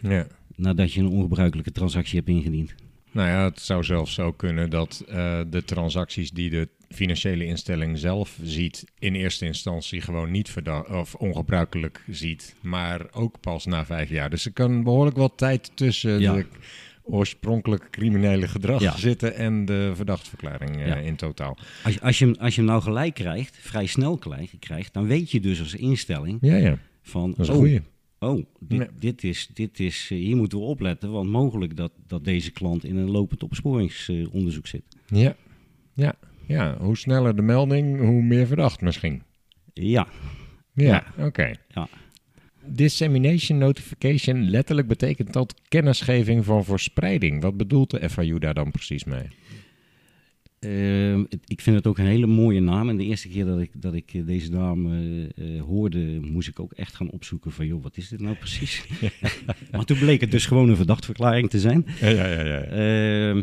[0.00, 0.26] Ja.
[0.56, 2.74] nadat je een ongebruikelijke transactie hebt ingediend.
[3.12, 7.98] Nou ja, het zou zelfs zo kunnen dat eh, de transacties die de financiële instelling
[7.98, 10.54] zelf ziet, in eerste instantie gewoon niet
[10.90, 14.30] of ongebruikelijk ziet, maar ook pas na vijf jaar.
[14.30, 16.32] Dus er kan behoorlijk wat tijd tussen Ja.
[16.34, 16.46] de
[17.02, 18.96] oorspronkelijke criminele gedrag Ja.
[18.96, 20.96] zitten en de verdachtverklaring eh, Ja.
[20.96, 21.58] in totaal.
[21.84, 24.92] Als, je- als, je, hem- als je hem nou gelijk krijgt, vrij snel krijgt, krijgt,
[24.92, 27.80] dan weet je dus als instelling Ja, ja, van, dat is een oh, goeie.
[28.20, 28.88] Oh dit, Nee.
[28.98, 32.84] dit is, dit is, eh, hier moeten we opletten, want mogelijk dat, dat deze klant
[32.84, 34.82] in een lopend opsporingsonderzoek zit.
[35.06, 35.36] Ja.
[35.94, 36.14] ja,
[36.46, 36.76] ja.
[36.78, 39.22] Hoe sneller de melding, hoe meer verdacht misschien.
[39.72, 40.06] Ja,
[40.74, 41.52] Ja, oké.
[41.68, 41.88] Ja.
[42.64, 47.42] Dissemination notification letterlijk betekent dat kennisgeving van verspreiding.
[47.42, 49.28] Wat bedoelt de FIU daar dan precies mee?
[50.60, 52.88] Ehm, het- ik vind het ook een hele mooie naam.
[52.88, 55.24] En de eerste keer dat ik, dat ik eh, deze naam eh,
[55.56, 58.84] eh, hoorde, moest ik ook echt gaan opzoeken van, joh, wat is dit nou precies?
[59.72, 61.84] maar toen bleek het dus gewoon een verdachtverklaring te zijn.
[62.00, 62.42] Ja, ja, ja.
[62.44, 62.60] ja.
[62.62, 63.42] Ehm,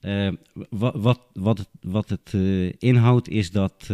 [0.00, 0.32] eh,
[0.70, 2.32] wa- wat, wat het, wat het
[2.78, 3.86] inhoudt is dat,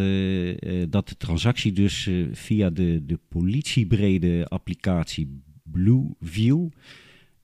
[0.89, 6.69] dat de transactie dus via de, de politiebrede applicatie Blueview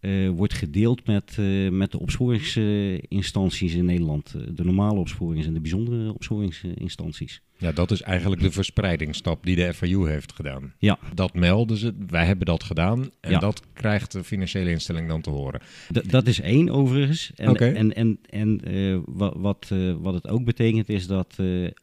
[0.02, 4.34] eh, wordt gedeeld met, eh, met de opsporingsinstanties in Nederland.
[4.36, 7.40] Eh, de normale opsporings- en de bijzondere opsporingsinstanties.
[7.58, 10.72] Ja, dat is eigenlijk de verspreidingsstap die de FIU heeft gedaan.
[10.78, 13.38] Ja, Dat melden ze, wij hebben dat gedaan en Ja.
[13.38, 15.60] dat krijgt de financiële instelling dan te horen.
[15.92, 17.32] D- dat is één overigens.
[17.34, 21.34] En, en, en, en eh, wat, wat, wat het ook betekent is dat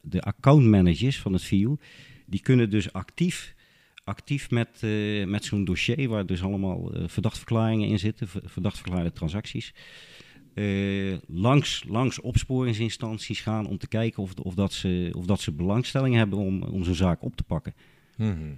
[0.02, 1.76] de accountmanagers van het VIU,
[2.26, 3.54] die kunnen dus actief,
[4.10, 9.12] actief met, eh, met zo'n dossier waar dus allemaal eh, verdachtverklaringen in zitten, ver- verdachtverklaarde
[9.12, 9.74] transacties,
[10.54, 15.52] eh, langs, langs opsporingsinstanties gaan om te kijken of, of, dat, ze, of dat ze
[15.52, 17.74] belangstelling hebben om, om zo'n zaak op te pakken.
[18.16, 18.52] Mhm.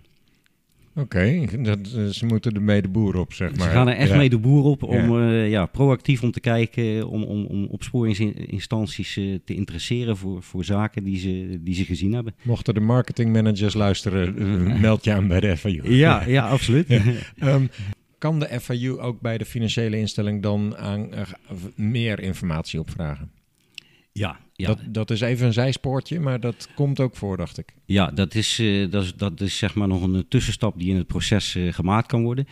[0.95, 3.67] Oké, dat, eh, ze moeten er mee de boer op, zeg maar.
[3.67, 4.17] Ze gaan er echt Ja.
[4.17, 5.31] mee de boer op om Ja.
[5.31, 5.43] ja.
[5.45, 11.05] ja, proactief om te kijken, om, om, om opsporingsinstanties eh, te interesseren voor, voor zaken
[11.05, 12.35] die ze, die ze gezien hebben.
[12.43, 15.95] Mochten de marketingmanagers luisteren, eh, meld je aan bij de FIU.
[16.05, 16.87] Ja, ja absoluut.
[17.39, 17.67] Ehm,
[18.19, 21.23] kan de FIU ook bij de financiële instelling dan aan, eh,
[21.75, 23.31] meer informatie opvragen?
[24.13, 24.69] Ja, ja.
[24.69, 27.75] Dat, dat is even een zijspoortje, maar dat komt ook voor, dacht ik.
[27.85, 30.97] ja dat, is, eh, dat, is, dat is zeg maar nog een tussenstap die in
[30.97, 32.47] het proces eh, gemaakt kan worden.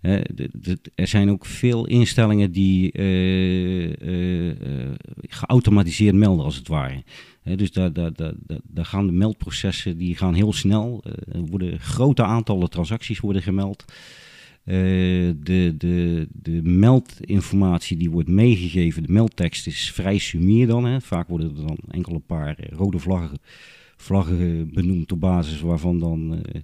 [0.00, 4.88] Eh, de- de- er zijn ook veel instellingen die eh, eh, eh,
[5.28, 7.02] geautomatiseerd melden, als het ware.
[7.56, 8.32] Dus daar, daar, daar,
[8.64, 11.04] daar- gaan de meldprocessen die gaan heel snel.
[11.04, 13.84] Eh, Er worden grote aantallen transacties worden gemeld.
[14.70, 14.76] Eh,
[15.42, 20.84] de, de, de meldinformatie die wordt meegegeven, de meldtekst is vrij sumier dan.
[20.84, 21.00] Hè.
[21.00, 23.38] Vaak worden er dan enkel een paar eh, rode vlaggen,
[23.96, 26.60] vlaggen benoemd op basis waarvan dan eh,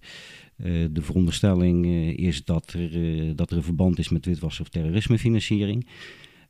[0.57, 4.65] eh, de veronderstelling eh, is dat er, eh, dat er een verband is met witwassen
[4.65, 5.87] of terrorismefinanciering.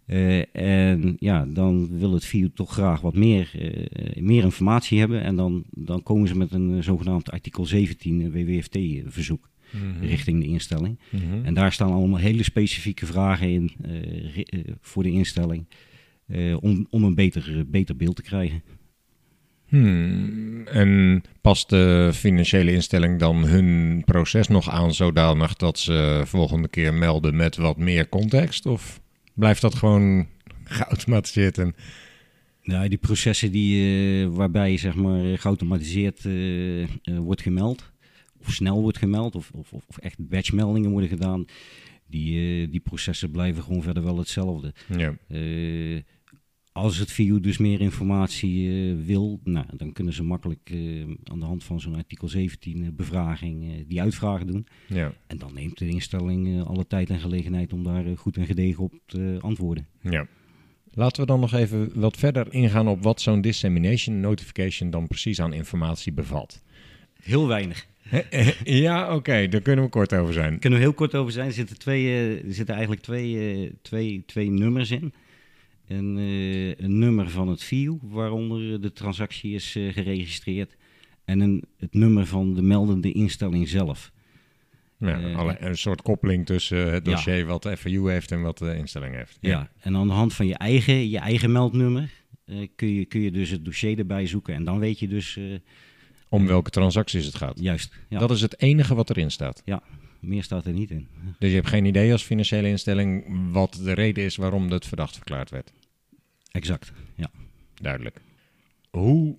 [0.07, 5.23] Eh, en ja, dan wil het VIU toch graag wat meer, eh, meer informatie hebben.
[5.23, 9.49] En dan, dan komen ze met een eh, zogenaamd artikel 17 WWFT-verzoek
[10.00, 10.98] richting de instelling.
[11.10, 11.44] Mhm.
[11.44, 15.66] En daar staan allemaal hele specifieke vragen in eh, eh, voor de instelling.
[16.26, 18.62] eh, om, om een beter, beter beeld te krijgen.
[19.68, 26.68] Hmm, En past de financiële instelling dan hun proces nog aan zodanig dat ze volgende
[26.68, 28.66] keer melden met wat meer context?
[28.66, 29.00] Of
[29.34, 30.26] blijft dat gewoon
[30.64, 31.58] geautomatiseerd?
[31.58, 31.74] En...
[32.62, 36.26] Ja, die processen die, waarbij zeg maar, geautomatiseerd
[37.04, 37.92] wordt gemeld.
[38.46, 41.44] Of snel wordt gemeld of, of, of echt batchmeldingen worden gedaan.
[42.06, 44.74] Die, eh, die processen blijven gewoon verder wel hetzelfde.
[44.96, 45.16] Ja.
[45.28, 46.02] Eh,
[46.76, 50.70] als het VU dus meer informatie eh, wil, nou, dan kunnen ze makkelijk
[51.24, 54.66] aan de hand van zo'n artikel 17 eh, bevraging die uitvragen doen.
[54.87, 55.12] Ja.
[55.26, 58.92] En dan neemt de instelling alle tijd en gelegenheid om daar goed en gedegen op
[59.06, 59.87] te antwoorden.
[60.00, 60.26] Ja.
[60.90, 65.40] Laten we dan nog even wat verder ingaan op wat zo'n dissemination notification dan precies
[65.40, 66.62] aan informatie bevat.
[67.22, 67.87] Heel weinig.
[68.64, 70.51] ja, oké, daar kunnen we kort over zijn.
[70.51, 71.47] Daar kunnen we heel kort over zijn.
[71.47, 75.12] Er zitten, twee, eh, er zitten eigenlijk twee, eh, twee, twee nummers in.
[75.87, 80.77] Een, eh, een nummer van het VIU, waaronder de transactie is geregistreerd.
[81.25, 84.12] En een, het nummer van de meldende instelling zelf.
[84.99, 87.12] Ja, alle, een soort koppeling tussen het Ja.
[87.12, 89.38] dossier wat de FAU heeft en wat de instelling heeft.
[89.40, 89.71] Ja.
[89.81, 92.11] En aan de hand van je eigen, je eigen meldnummer
[92.77, 94.55] kun, je, kun je dus het dossier erbij zoeken.
[94.55, 95.38] En dan weet je dus
[96.28, 97.60] Om welke transacties het gaat.
[97.60, 97.94] juist.
[98.08, 99.62] Ja, Dat is het enige wat erin staat.
[100.20, 101.06] meer staat er niet in.
[101.38, 105.14] Dus je hebt geen idee als financiële instelling wat de reden is waarom het verdacht
[105.16, 105.72] verklaard werd.
[106.50, 106.92] Exact.
[107.16, 107.30] Ja.
[107.74, 108.20] Duidelijk.
[108.90, 109.36] Hoe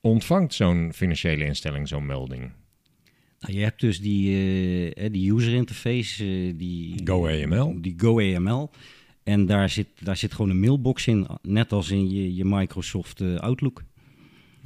[0.00, 2.50] ontvangt zo'n financiële instelling zo'n melding?
[3.40, 7.80] Nou, je hebt dus die, eh, die user interface, eh, die GoAML.
[7.80, 8.70] Die GoAML.
[9.22, 13.20] En daar zit, daar zit gewoon een mailbox in, net als in je, je Microsoft
[13.20, 13.82] eh, Outlook.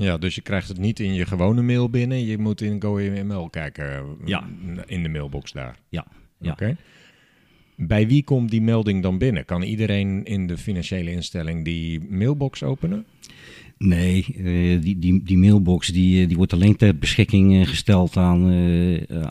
[0.01, 2.25] Ja, dus je krijgt het niet in je gewone mail binnen.
[2.27, 4.49] Je moet in GoAML kijken eh, Ja.
[4.87, 5.77] in de mailbox daar.
[5.89, 6.07] Ja,
[6.41, 6.53] ja.
[6.53, 6.77] Oké.
[7.77, 9.45] Bij wie komt die melding dan binnen?
[9.45, 13.05] Kan iedereen in de financiële instelling die mailbox openen?
[13.79, 18.45] Nee, eh, die, die, die mailbox die, eh, die wordt alleen ter beschikking gesteld aan,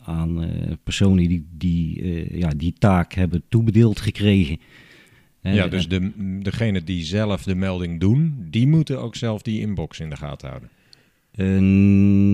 [0.04, 4.60] aan eh, personen die die, eh, ja, die taak hebben toebedeeld gekregen.
[5.42, 6.12] Ja, dus de,
[6.44, 10.48] degene die zelf de melding doen, die moeten ook zelf die inbox in de gaten
[10.48, 10.70] houden.
[11.32, 11.46] Eh,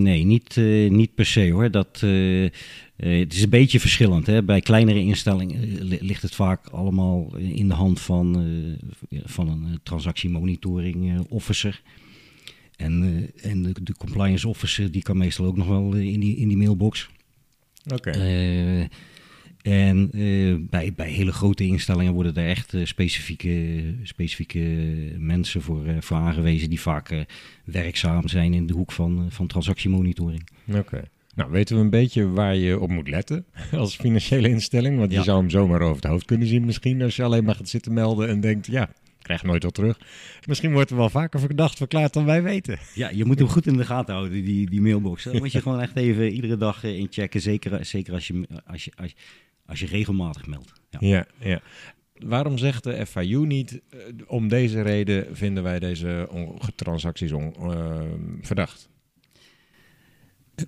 [0.04, 1.72] nee, niet, eh, niet per se hoor.
[1.72, 2.50] Dat, eh,
[2.96, 4.26] het is een beetje verschillend.
[4.28, 4.44] Hè.
[4.44, 8.46] Bij kleinere instellingen li- ligt het vaak allemaal in de hand van,
[9.24, 11.82] van een transactiemonitoring officer.
[12.76, 16.48] En, en de, de compliance officer die kan meestal ook nog wel in, die, in
[16.48, 17.10] die mailbox.
[17.94, 18.10] Oké.
[19.66, 24.60] En eh, bij, bij hele grote instellingen worden er echt eh, specifieke, specifieke
[25.18, 27.26] mensen voor, eh, voor aangewezen die vaak
[27.64, 30.48] werkzaam zijn in de hoek van, van transactiemonitoring.
[30.74, 31.04] Oké.
[31.36, 34.98] Nou, weten we een beetje waar je op moet letten als financiële instelling?
[34.98, 35.24] Want je Ja.
[35.24, 37.94] zou hem zomaar over het hoofd kunnen zien misschien als je alleen maar gaat zitten
[37.94, 40.00] melden en denkt, ja, ik krijg nooit wat terug.
[40.48, 42.78] Misschien wordt er wel vaker verdacht verklaard dan wij weten.
[42.94, 45.24] Ja, je moet hem goed in de gaten houden, die, die mailbox.
[45.24, 47.42] Daar moet je gewoon echt even iedere dag inchecken.
[47.42, 49.16] Zeker, zeker als, je, als, je, als, je,
[49.66, 50.72] als je regelmatig meldt.
[50.90, 50.98] Ja.
[51.08, 51.62] Ja, ja.
[52.16, 57.54] Waarom zegt de FIU niet, eh, om deze reden vinden wij deze on- transacties on-
[57.60, 58.02] eh,
[58.42, 58.90] verdacht?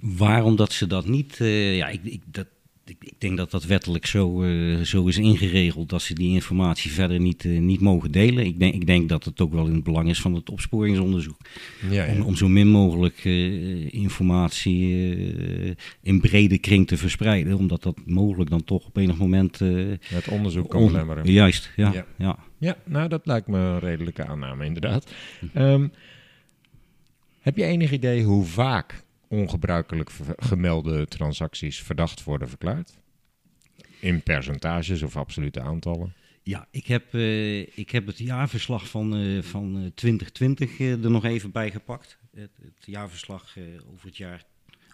[0.02, 1.40] Waarom dat ze dat niet...
[1.40, 2.48] eh, ja, ik, ik, dat,
[2.90, 5.90] ik, denk dat dat wettelijk zo, eh, zo is ingeregeld...
[5.90, 8.46] dat ze die informatie verder niet, eh, niet mogen delen.
[8.46, 11.38] Ik denk, ik denk dat het ook wel in het belang is van het opsporingsonderzoek...
[11.90, 12.14] Ja, ja.
[12.14, 14.96] om, om zo min mogelijk eh, informatie
[16.02, 17.58] in brede kring te verspreiden...
[17.58, 19.60] omdat dat mogelijk dan toch op enig moment...
[19.60, 21.32] het onderzoek kan on- belemmeren.
[21.32, 21.94] Juist, ja.
[21.94, 22.06] Ja.
[22.18, 22.38] ja.
[22.60, 25.12] Ja, nou dat lijkt me een redelijke aanname inderdaad.
[25.54, 25.88] Ehm,
[27.40, 33.00] heb je enig idee hoe vaak ongebruikelijk gemelde transacties verdacht worden verklaard?
[34.00, 36.14] In percentages of absolute aantallen?
[36.44, 41.12] Ja, ik heb, eh, ik heb het jaarverslag van, eh, van eh, 2020 eh, er
[41.12, 42.18] nog even bij gepakt.
[42.36, 43.58] Het, het jaarverslag
[43.94, 44.46] over het jaar,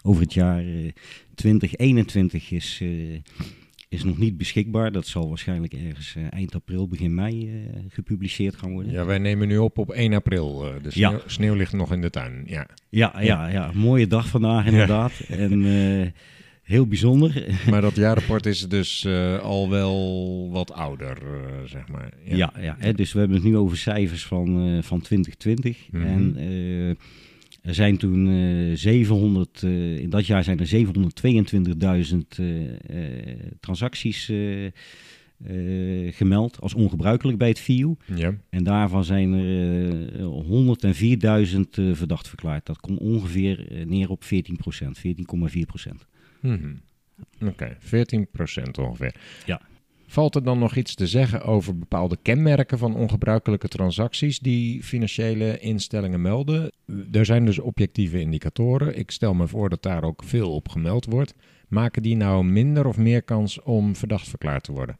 [0.06, 0.92] over het jaar eh,
[1.34, 2.82] 2021 is,
[3.94, 4.92] is nog niet beschikbaar.
[4.92, 8.92] Dat zal waarschijnlijk ergens eh, eind april, begin mei eh, gepubliceerd gaan worden.
[8.92, 10.64] Ja, wij nemen nu op op 1 april.
[10.66, 11.08] eh, de Ja.
[11.08, 12.42] sneeuw, sneeuw ligt nog in de tuin.
[12.46, 12.66] Ja.
[12.88, 15.12] Ja, ja, ja, mooie dag vandaag inderdaad.
[15.28, 15.64] En
[16.62, 17.44] heel bijzonder.
[17.70, 19.06] Maar dat jaarrapport is dus
[19.42, 21.18] al wel wat ouder,
[21.66, 22.08] zeg maar.
[22.24, 25.78] Ja, ja, hè, dus we hebben het nu over cijfers van, van 2020.
[25.90, 26.04] Mhm.
[26.06, 26.36] En
[27.64, 34.28] er zijn toen eh 700, eh, in dat jaar zijn er 722.000 eh, eh, transacties
[34.28, 34.72] eh, eh,
[36.14, 37.94] gemeld als ongebruikelijk bij het VIU.
[38.14, 38.34] Ja.
[38.50, 40.26] En daarvan zijn er eh
[41.46, 42.66] 104.000 eh, verdacht verklaard.
[42.66, 46.06] Dat komt ongeveer eh, neer op 14 procent, 14,4 procent.
[46.40, 46.74] Mhm.
[47.40, 49.14] Oké, 14% ongeveer.
[49.46, 49.60] Ja.
[50.14, 55.58] Valt er dan nog iets te zeggen over bepaalde kenmerken van ongebruikelijke transacties die financiële
[55.58, 56.72] instellingen melden?
[57.12, 58.98] Er zijn dus objectieve indicatoren.
[58.98, 61.34] Ik stel me voor dat daar ook veel op gemeld wordt.
[61.68, 64.98] Maken die nou minder of meer kans om verdacht verklaard te worden?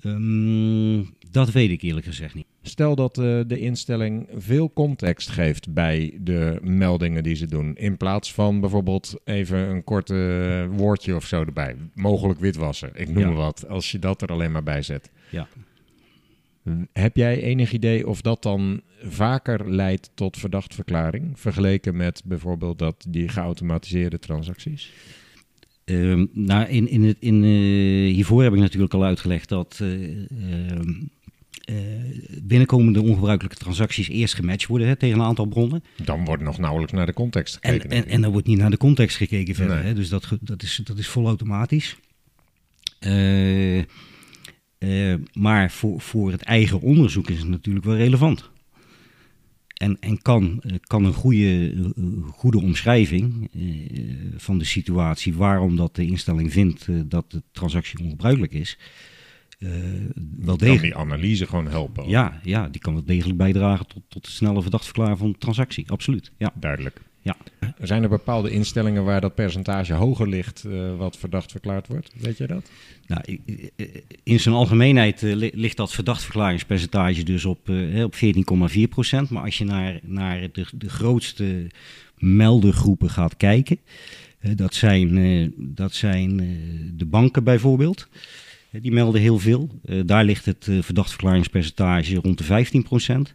[0.00, 2.53] Ehm, dat weet ik eerlijk gezegd niet.
[2.66, 7.76] Stel dat eh, de instelling veel context geeft bij de meldingen die ze doen.
[7.76, 11.76] In plaats van bijvoorbeeld even een korte woordje of zo erbij.
[11.94, 13.26] Mogelijk witwassen, ik noem Ja.
[13.26, 13.68] maar wat.
[13.68, 15.10] Als je dat er alleen maar bij zet.
[15.30, 15.48] Ja.
[16.92, 21.40] Heb jij enig idee of dat dan vaker leidt tot verdachtverklaring?
[21.40, 24.92] Vergeleken met bijvoorbeeld dat die geautomatiseerde transacties?
[25.84, 29.88] Ehm, nou, in, in het, in, eh, hiervoor heb ik natuurlijk al uitgelegd dat eh,
[29.90, 30.28] ehm,
[30.70, 30.86] eh,
[32.42, 35.84] binnenkomende ongebruikelijke transacties eerst gematcht worden hè, tegen een aantal bronnen.
[36.04, 37.90] Dan wordt nog nauwelijks naar de context gekeken.
[37.90, 39.76] En, en, er wordt niet naar de context gekeken verder.
[39.76, 39.84] Nee.
[39.84, 39.94] Hè?
[39.94, 41.96] Dus dat, dat, is, dat is volautomatisch.
[42.98, 48.52] Eh, eh, maar voor, voor het eigen onderzoek is het natuurlijk wel relevant.
[49.74, 53.62] En, en kan, eh, kan een goede, eh, goede omschrijving eh,
[54.36, 58.78] van de situatie, waarom dat de instelling vindt eh, dat de transactie ongebruikelijk is,
[59.58, 59.68] eh,
[60.38, 62.08] wel kan die analyse gewoon helpen.
[62.08, 65.90] Ja, ja, die kan wel degelijk bijdragen tot, tot het snelle verdachtverklaren van de transactie.
[65.90, 66.30] Absoluut.
[66.38, 66.52] Ja.
[66.54, 67.00] Duidelijk.
[67.22, 67.36] Ja.
[67.80, 72.10] Zijn er bepaalde instellingen waar dat percentage hoger ligt eh, wat verdacht verklaard wordt?
[72.16, 72.70] Weet je dat?
[73.06, 73.38] Nou,
[74.22, 79.30] in zijn algemeenheid eh, li- ligt dat verdachtverklaringspercentage dus op, eh, hè, op 14,4 procent.
[79.30, 81.66] Maar als je naar, naar de, de grootste
[82.18, 83.78] meldergroepen gaat kijken,
[84.54, 86.46] dat zijn, eh, dat zijn eh,
[86.92, 88.08] de banken bijvoorbeeld.
[88.80, 89.80] Die melden heel veel.
[89.84, 93.34] Eh, daar ligt het eh, verdachtverklaringspercentage rond de 15 procent.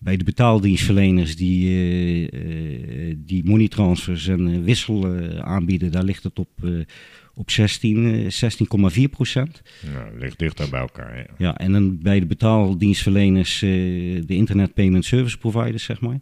[0.00, 6.48] Bij de betaaldienstverleners die, eh, die moneytransfers en wissel eh, aanbieden, daar ligt het op,
[7.34, 9.62] op 16, eh, 16,4 procent.
[9.92, 11.16] Nou, ligt dichter bij elkaar.
[11.16, 11.26] Ja.
[11.38, 16.20] Ja, en dan bij de betaaldienstverleners, de Internet Payment Service Providers, zeg maar,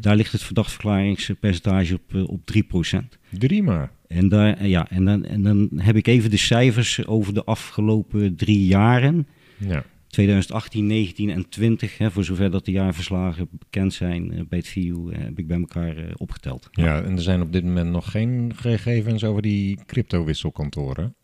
[0.00, 3.18] daar ligt het verdachtverklaringspercentage op, op 3 procent.
[3.30, 3.90] Drie maar.
[4.08, 7.44] En, daar, eh, ja, en, dan, en dan heb ik even de cijfers over de
[7.44, 9.26] afgelopen drie jaren.
[9.58, 9.84] Ja.
[10.06, 14.68] 2018, 19 en 20, hè, voor zover dat de jaarverslagen bekend zijn eh, bij het
[14.68, 16.68] VU, eh, heb ik bij elkaar opgeteld.
[16.72, 21.14] ja, en er zijn op dit moment nog geen gegevens over die crypto-wisselkantoren.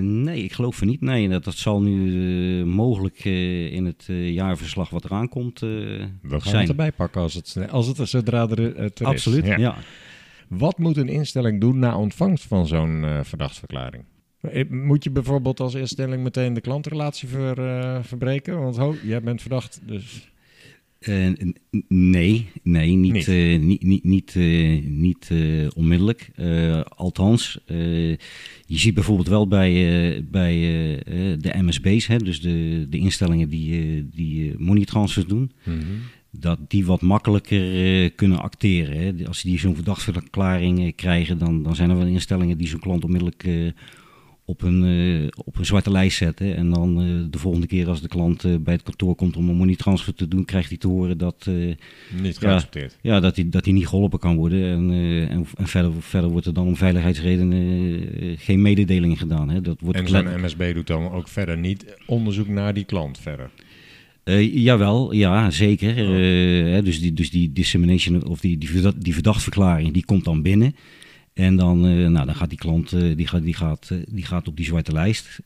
[0.00, 1.00] Nee, ik geloof van niet.
[1.00, 6.56] Nee, dat, dat zal nu mogelijk in het jaarverslag wat eraan komt We gaan zijn.
[6.60, 9.12] het erbij pakken als het, als het er zodra er, het er is.
[9.12, 9.56] Absoluut, Ja.
[9.56, 9.76] ja.
[10.58, 14.04] Wat moet een instelling doen na ontvangst van zo'n eh verdachtverklaring?
[14.40, 18.60] Eh, Moet je bijvoorbeeld als instelling meteen de klantrelatie ver, eh, verbreken?
[18.60, 20.32] Want ho, jij bent verdacht, dus...
[21.88, 23.26] Nee, nee, niet, Niet.
[23.26, 26.30] niet, niet, niet, niet, eh, niet eh, onmiddellijk.
[26.34, 28.10] Eh, althans, eh,
[28.66, 29.70] je ziet bijvoorbeeld wel bij,
[30.14, 30.52] eh, bij
[31.38, 35.52] de MSB's, hè, dus de, de instellingen die, eh, die eh, money transfers doen,
[36.40, 38.96] dat die wat makkelijker eh, kunnen acteren.
[38.96, 39.26] Hè.
[39.26, 43.04] Als die zo'n verdachtverklaring eh, krijgen, dan, dan zijn er wel instellingen die zo'n klant
[43.04, 43.70] onmiddellijk eh,
[44.44, 46.56] op, een, op een zwarte lijst zetten.
[46.56, 46.96] En dan
[47.30, 50.28] de volgende keer als de klant bij het kantoor komt om een money transfer te
[50.28, 51.48] doen, krijgt hij te horen dat,
[52.22, 52.98] Niet geaccepteerd.
[53.02, 54.64] ja, dat, hij, dat hij niet geholpen kan worden.
[54.64, 54.90] En,
[55.28, 59.50] en, en verder, verder wordt er dan om veiligheidsredenen geen mededeling gedaan.
[59.50, 59.60] Hè.
[59.60, 63.50] Dat wordt En zo'n MSB doet dan ook verder niet onderzoek naar die klant verder.
[64.24, 65.90] Eh, jawel, ja, zeker.
[65.90, 66.14] Oh.
[66.14, 70.42] Eh, hè, dus, die, dus die dissemination of die, die, die verdachtverklaring, die komt dan
[70.42, 70.76] binnen.
[71.32, 74.56] En dan, eh, nou, dan gaat die klant die gaat, die gaat, die gaat op
[74.56, 75.38] die zwarte lijst.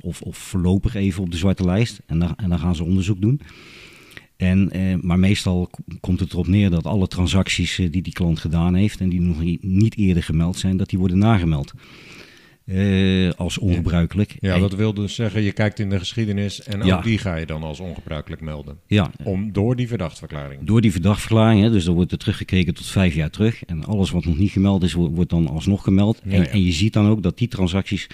[0.00, 2.00] of, of voorlopig even op de zwarte lijst.
[2.06, 3.40] En dan, en dan gaan ze onderzoek doen.
[4.36, 4.70] En,
[5.02, 9.00] maar meestal komt het erop neer dat alle transacties die die klant gedaan heeft...
[9.00, 11.72] en die nog niet- niet eerder gemeld zijn, dat die worden nagemeld.
[12.66, 14.36] Eh, als ongebruikelijk.
[14.40, 17.36] Ja, En- dat wil dus zeggen, je kijkt in de geschiedenis en ook die ga
[17.36, 18.78] je dan als ongebruikelijk melden.
[18.86, 20.60] ja, Om, door die verdachtverklaring.
[20.64, 23.64] Door die verdachtverklaring, hè, dus dan wordt er teruggekeken tot vijf jaar terug.
[23.64, 26.20] En alles wat nog niet gemeld is, wo- wordt dan alsnog gemeld.
[26.24, 26.46] Ja, en, ja.
[26.48, 28.06] en je ziet dan ook dat die transacties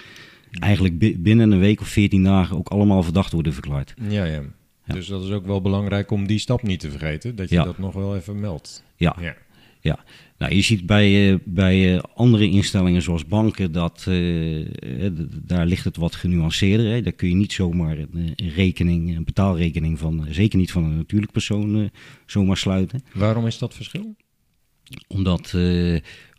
[0.50, 3.94] eigenlijk bi- binnen een week of veertien dagen ook allemaal verdacht worden verklaard.
[4.08, 4.42] Ja, ja.
[4.86, 7.36] Dus dat is ook wel belangrijk om die stap niet te vergeten.
[7.36, 8.84] Dat je dat nog wel even meldt.
[8.96, 9.16] Ja,
[9.82, 10.04] Ja.
[10.38, 14.66] Nou, je ziet bij, eh, bij eh, andere instellingen zoals banken dat eh,
[15.42, 16.92] daar ligt het wat genuanceerder.
[16.92, 17.02] Hè.
[17.02, 21.32] Daar kun je niet zomaar een, rekening, een betaalrekening van, zeker niet van een natuurlijk
[21.32, 21.90] persoon,
[22.26, 23.04] zomaar sluiten.
[23.12, 24.16] Waarom is dat verschil?
[25.06, 25.54] Omdat,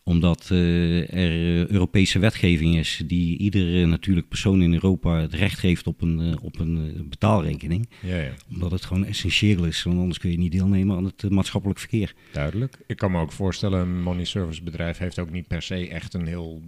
[0.03, 5.59] omdat eh, er eh, Europese wetgeving is die iedere natuurlijk persoon in Europa het recht
[5.59, 7.89] geeft op een, eh, op een betaalrekening.
[8.01, 11.29] Ja, ja, Omdat het gewoon essentieel is, want anders kun je niet deelnemen aan het
[11.29, 12.13] maatschappelijk verkeer.
[12.31, 12.77] duidelijk.
[12.87, 16.13] Ik kan me ook voorstellen, een money service bedrijf heeft ook niet per se echt
[16.13, 16.61] een heel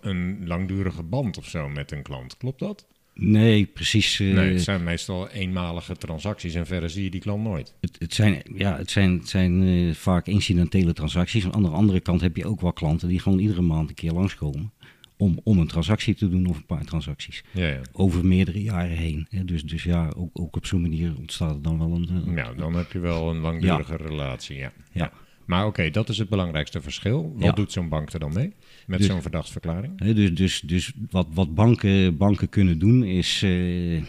[0.00, 2.36] een langdurige band of zo met een klant.
[2.36, 2.86] Klopt dat?
[3.14, 4.20] Nee, precies.
[4.20, 7.74] eh, nee, het zijn meestal eenmalige transacties en verder zie je die klant nooit.
[7.80, 11.50] het, het zijn, ja, het zijn, het zijn eh, vaak incidentele transacties.
[11.50, 14.12] Aan de andere kant heb je ook wel klanten die gewoon iedere maand een keer
[14.12, 14.72] langskomen.
[15.16, 17.44] om, om een transactie te doen of een paar transacties.
[17.50, 17.80] Ja, ja.
[17.92, 19.26] Over meerdere jaren heen.
[19.44, 22.34] Dus, dus ja, ook, ook op zo'n manier ontstaat er dan wel een...
[22.34, 24.72] Nou, dan heb je wel een langdurige relatie, ja.
[24.92, 25.12] Ja.
[25.46, 27.32] Maar oké, dat is het belangrijkste verschil.
[27.34, 27.52] Wat Ja.
[27.52, 28.52] doet zo'n bank er dan mee?
[28.86, 29.92] Met Dus- zo'n verdachtsverklaring?
[30.00, 34.02] Hè, dus dus, dus wat, wat banken, banken kunnen doen is eh, eh,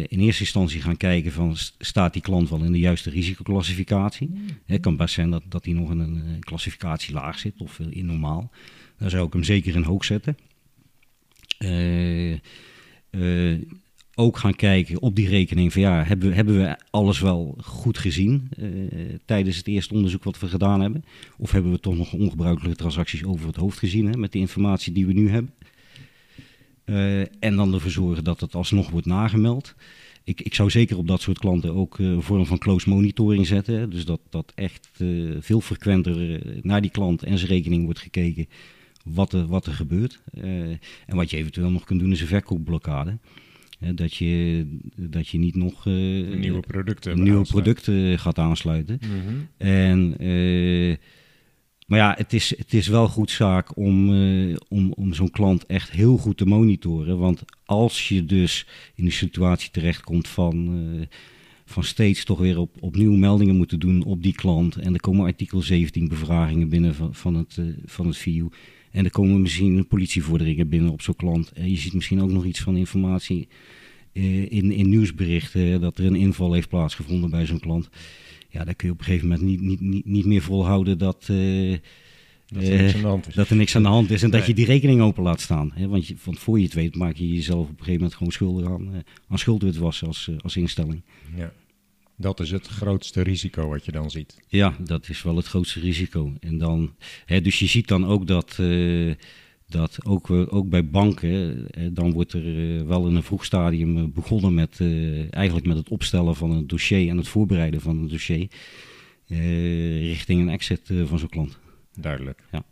[0.00, 4.30] in eerste instantie gaan kijken van st- staat die klant wel in de juiste risicoclassificatie.
[4.66, 7.78] Het kan best zijn dat, dat hij nog in een eh, klassificatie laag zit of
[7.78, 8.50] in normaal.
[8.98, 10.36] Dan zou ik hem zeker in hoog zetten.
[11.58, 12.32] Eh,
[14.14, 17.98] ook gaan kijken op die rekening van ja, hebben we, hebben we alles wel goed
[17.98, 18.66] gezien eh,
[19.24, 21.04] tijdens het eerste onderzoek wat we gedaan hebben?
[21.38, 24.92] Of hebben we toch nog ongebruikelijke transacties over het hoofd gezien hè, met de informatie
[24.92, 25.52] die we nu hebben?
[26.84, 29.74] Eh, en dan ervoor zorgen dat het alsnog wordt nagemeld.
[30.24, 33.46] Ik, ik zou zeker op dat soort klanten ook eh, een vorm van close monitoring
[33.46, 33.78] zetten.
[33.78, 33.88] hè.
[33.88, 34.88] Dus dat, dat echt
[35.40, 38.46] veel frequenter naar die klant en zijn rekening wordt gekeken
[39.04, 40.20] wat er, wat er gebeurt.
[41.06, 43.18] En wat je eventueel nog kunt doen is een verkoopblokkade.
[43.94, 44.66] Dat, je,
[44.96, 47.22] dat je niet nog eh, Nieuwe producten.
[47.22, 48.98] nieuwe producten gaat aansluiten.
[49.00, 49.34] Mhm.
[49.56, 50.96] En, eh,
[51.92, 55.66] maar ja, het is, het is wel goed zaak om, eh, om, om zo'n klant
[55.66, 57.18] echt heel goed te monitoren.
[57.18, 60.68] Want als je dus in die situatie terechtkomt van,
[61.00, 61.06] eh,
[61.64, 64.76] van steeds toch weer op, opnieuw meldingen moeten doen op die klant.
[64.76, 68.46] En er komen artikel 17 bevragingen binnen van, van het, eh, van het VU.
[68.92, 71.52] En er komen misschien politievorderingen binnen op zo'n klant.
[71.52, 73.48] En je ziet misschien ook nog iets van informatie
[74.12, 77.88] eh, in, in nieuwsberichten dat er een inval heeft plaatsgevonden bij zo'n klant.
[78.48, 81.28] Ja, dan kun je op een gegeven moment niet, niet, niet, niet meer volhouden dat,
[81.30, 81.78] eh,
[82.52, 83.34] Dat er niks eh, aan de hand is.
[83.34, 85.70] dat er niks aan de hand is en dat je die rekening open laat staan.
[85.74, 85.88] Hè?
[85.88, 88.32] Want, je, want voor je het weet maak je jezelf op een gegeven moment gewoon
[88.32, 91.02] schuldig aan, eh, aan schuldwitwassen als, eh, als instelling.
[91.36, 91.52] Ja.
[92.16, 94.36] Dat is het grootste risico wat je dan ziet.
[94.48, 96.32] Ja, dat is wel het grootste risico.
[96.40, 96.94] En dan,
[97.24, 99.14] hè, dus je ziet dan ook dat, eh,
[99.66, 104.12] dat ook, eh, ook bij banken, dan wordt er eh, wel in een vroeg stadium
[104.12, 104.80] begonnen met
[105.30, 108.48] eigenlijk met het opstellen van een dossier en het voorbereiden van een dossier
[109.98, 111.58] richting een exit van zo'n klant.
[111.94, 112.42] Duidelijk.
[112.52, 112.64] Ja.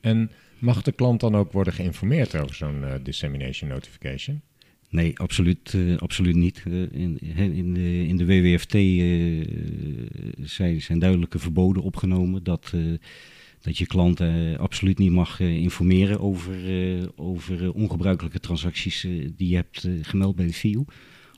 [0.00, 4.42] En mag de klant dan ook worden geïnformeerd over zo'n dissemination notification?
[4.94, 6.62] Nee, absoluut, eh, absoluut niet.
[6.66, 12.72] Eh, in, in, de, in de WWFT eh, zijn, zijn duidelijke verboden opgenomen dat,
[13.60, 16.56] dat je klant eh, absoluut niet mag informeren over,
[17.16, 20.84] over ongebruikelijke transacties die je hebt gemeld bij de FIU.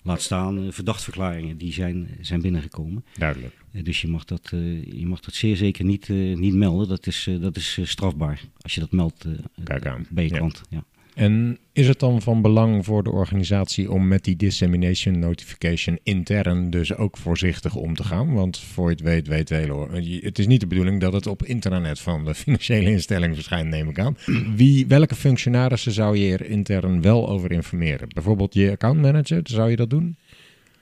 [0.02, 3.04] Laat staan verdachtverklaringen die zijn, zijn binnengekomen.
[3.18, 3.54] Duidelijk.
[3.82, 4.48] Dus je mag, dat,
[4.90, 6.88] je mag dat zeer zeker niet, niet melden.
[6.88, 9.26] Dat is, dat is strafbaar als je dat meldt
[9.64, 10.06] Kijk aan.
[10.10, 10.62] bij je klant.
[10.70, 10.84] Ja.
[11.16, 16.70] En is het dan van belang voor de organisatie om met die dissemination notification intern
[16.70, 18.34] dus ook voorzichtig om te gaan?
[18.34, 19.90] Want voor je het weet, weet wel hoor.
[20.20, 23.88] Het is niet de bedoeling dat het op intranet van de financiële instelling verschijnt, neem
[23.88, 24.16] ik aan.
[24.56, 28.08] Wie, welke functionarissen zou je er intern wel over informeren?
[28.08, 30.16] Bijvoorbeeld je accountmanager, zou je dat doen?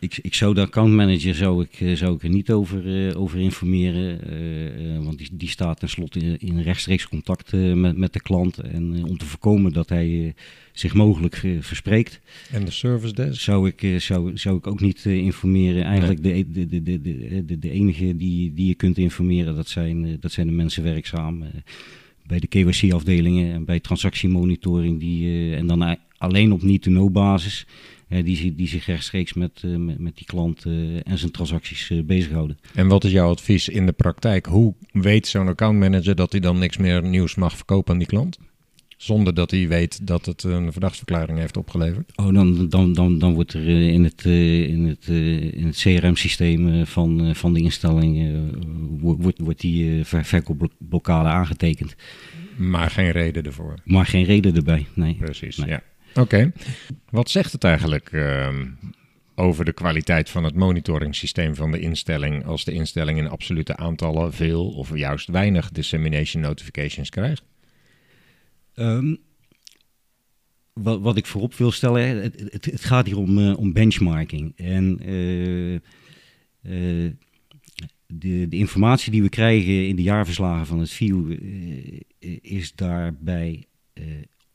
[0.05, 3.39] Ik, ik zou de accountmanager zou ik, eh, zou ik er niet over, eh, over
[3.39, 4.21] informeren.
[4.29, 8.59] eh, want die, die staat tenslotte in, in rechtstreeks contact met, met de klant.
[8.59, 10.35] En om te voorkomen dat hij
[10.73, 13.41] zich mogelijk verspreekt, En de service desk?
[13.41, 15.85] zou ik, zou, zou ik ook niet informeren.
[15.85, 19.69] Eigenlijk de, de, de, de, de, de, de enige die, die je kunt informeren, dat
[19.69, 21.45] zijn, dat zijn de mensen werkzaam.
[22.27, 25.01] bij de KYC-afdelingen en bij transactiemonitoring.
[25.01, 27.67] Die, en dan alleen op need-to-know basis.
[28.09, 30.73] Die, die zich rechtstreeks met, eh, met, met die klant eh,
[31.09, 32.59] en zijn transacties eh, bezighouden.
[32.75, 34.47] En wat is jouw advies in de praktijk?
[34.47, 38.39] Hoe weet zo'n accountmanager dat hij dan niks meer nieuws mag verkopen aan die klant?
[38.97, 42.13] Zonder dat hij weet dat het een verdachtsverklaring heeft opgeleverd?
[42.17, 45.07] Oh, dan, dan, dan, dan wordt er in het, in het,
[45.55, 48.41] in het CRM-systeem van, van de instelling
[49.01, 51.95] wo- wordt, wordt die ver- verkoopblokkade aangetekend.
[52.57, 53.75] Maar geen reden ervoor.
[53.85, 55.15] Maar geen reden erbij, nee.
[55.15, 55.69] Precies, Nee.
[55.69, 55.83] ja.
[56.15, 56.53] Oké.
[57.11, 58.67] Wat zegt het eigenlijk ehm,
[59.35, 64.33] over de kwaliteit van het monitoringssysteem van de instelling als de instelling in absolute aantallen
[64.33, 67.43] veel of juist weinig dissemination notifications krijgt?
[68.75, 69.15] Ehm,
[70.73, 74.53] wat, wat ik voorop wil stellen, het, het, gaat hier om, eh, om benchmarking.
[74.57, 77.13] En eh, eh,
[78.07, 81.39] de, de informatie die we krijgen in de jaarverslagen van het VIU
[82.21, 83.65] eh, is daarbij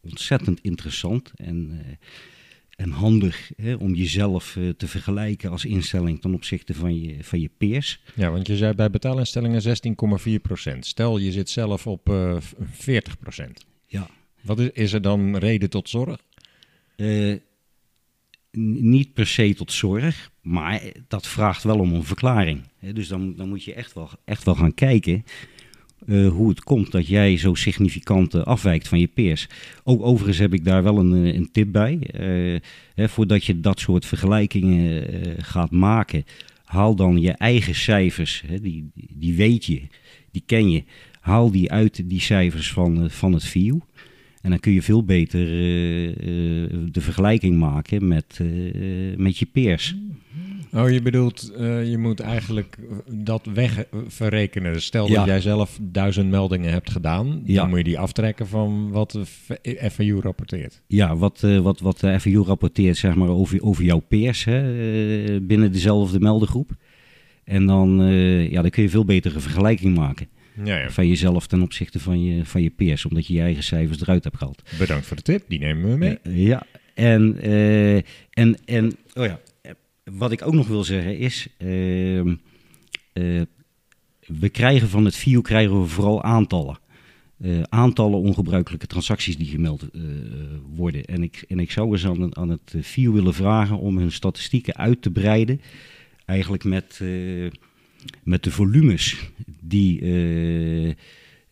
[0.02, 1.96] ontzettend interessant en, eh,
[2.76, 7.40] en handig hè, om jezelf eh, te vergelijken als instelling ten opzichte van je, van
[7.40, 8.02] je peers.
[8.16, 14.10] Ja, want je zei bij betaalinstellingen 16,4% Stel, je zit zelf op eh 40% Ja.
[14.42, 16.18] Wat is, is er dan reden tot zorg?
[16.96, 17.36] Eh,
[18.52, 22.62] niet per se tot zorg, maar dat vraagt wel om een verklaring.
[22.94, 25.24] Dus dan, dan moet je echt wel, echt wel gaan kijken
[26.08, 29.48] eh, hoe het komt dat jij zo significant eh, afwijkt van je peers.
[29.84, 32.00] Ook overigens heb ik daar wel een, eh, een tip bij.
[32.96, 35.06] Hè, voordat je dat soort vergelijkingen
[35.38, 36.26] gaat maken,
[36.64, 38.44] haal dan je eigen cijfers.
[38.48, 39.82] Hè, die, die weet je,
[40.32, 40.84] die ken je.
[41.20, 43.80] Haal die uit die cijfers van, van het VIEW.
[44.42, 45.46] En dan kun je veel beter
[46.92, 48.40] de vergelijking maken met,
[49.18, 49.96] met je peers.
[50.74, 52.78] Oh, je bedoelt, eh, je moet eigenlijk
[53.12, 54.74] dat wegverrekenen.
[54.74, 55.16] Dus stel Ja.
[55.16, 57.56] dat jij zelf duizend meldingen hebt gedaan, Ja.
[57.62, 59.26] dan moet je die aftrekken van wat de
[59.92, 60.82] FAU rapporteert.
[60.88, 64.60] Ja, wat, eh, wat, wat de FAU rapporteert zeg maar, over, over jouw peers hè,
[65.26, 66.72] eh, binnen dezelfde meldengroep.
[67.44, 70.28] En dan, eh, ja, dan kun je veel beter een vergelijking maken
[70.64, 70.90] Ja, ja.
[70.90, 74.24] van jezelf ten opzichte van je, van je peers, omdat je je eigen cijfers eruit
[74.24, 74.62] hebt gehaald.
[74.80, 76.18] Bedankt voor de tip, die nemen we mee.
[76.24, 76.64] Eh, ja,
[76.94, 77.96] en, eh,
[78.30, 79.36] en, en oh ja, eh,
[80.12, 82.36] wat ik ook nog wil zeggen is, ehm,
[83.14, 83.42] eh,
[84.26, 86.80] we krijgen van het VIO krijgen we vooral aantallen.
[87.38, 90.02] Eh, aantallen ongebruikelijke transacties die gemeld eh,
[90.76, 91.06] worden.
[91.06, 94.76] En ik, en ik zou eens aan, aan het VIO willen vragen om hun statistieken
[94.76, 95.62] uit te breiden.
[96.26, 97.02] Eigenlijk met,
[98.24, 100.00] met de volumes die,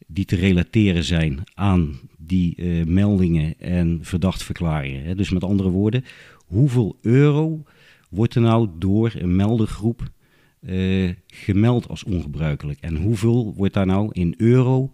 [0.07, 5.17] die te relateren zijn aan die meldingen en verdachtverklaringen.
[5.17, 6.05] Dus met andere woorden,
[6.45, 7.63] hoeveel euro
[8.09, 10.11] wordt er nou door een meldergroep
[10.59, 12.79] eh, gemeld als ongebruikelijk?
[12.79, 14.93] En hoeveel wordt daar nou in euro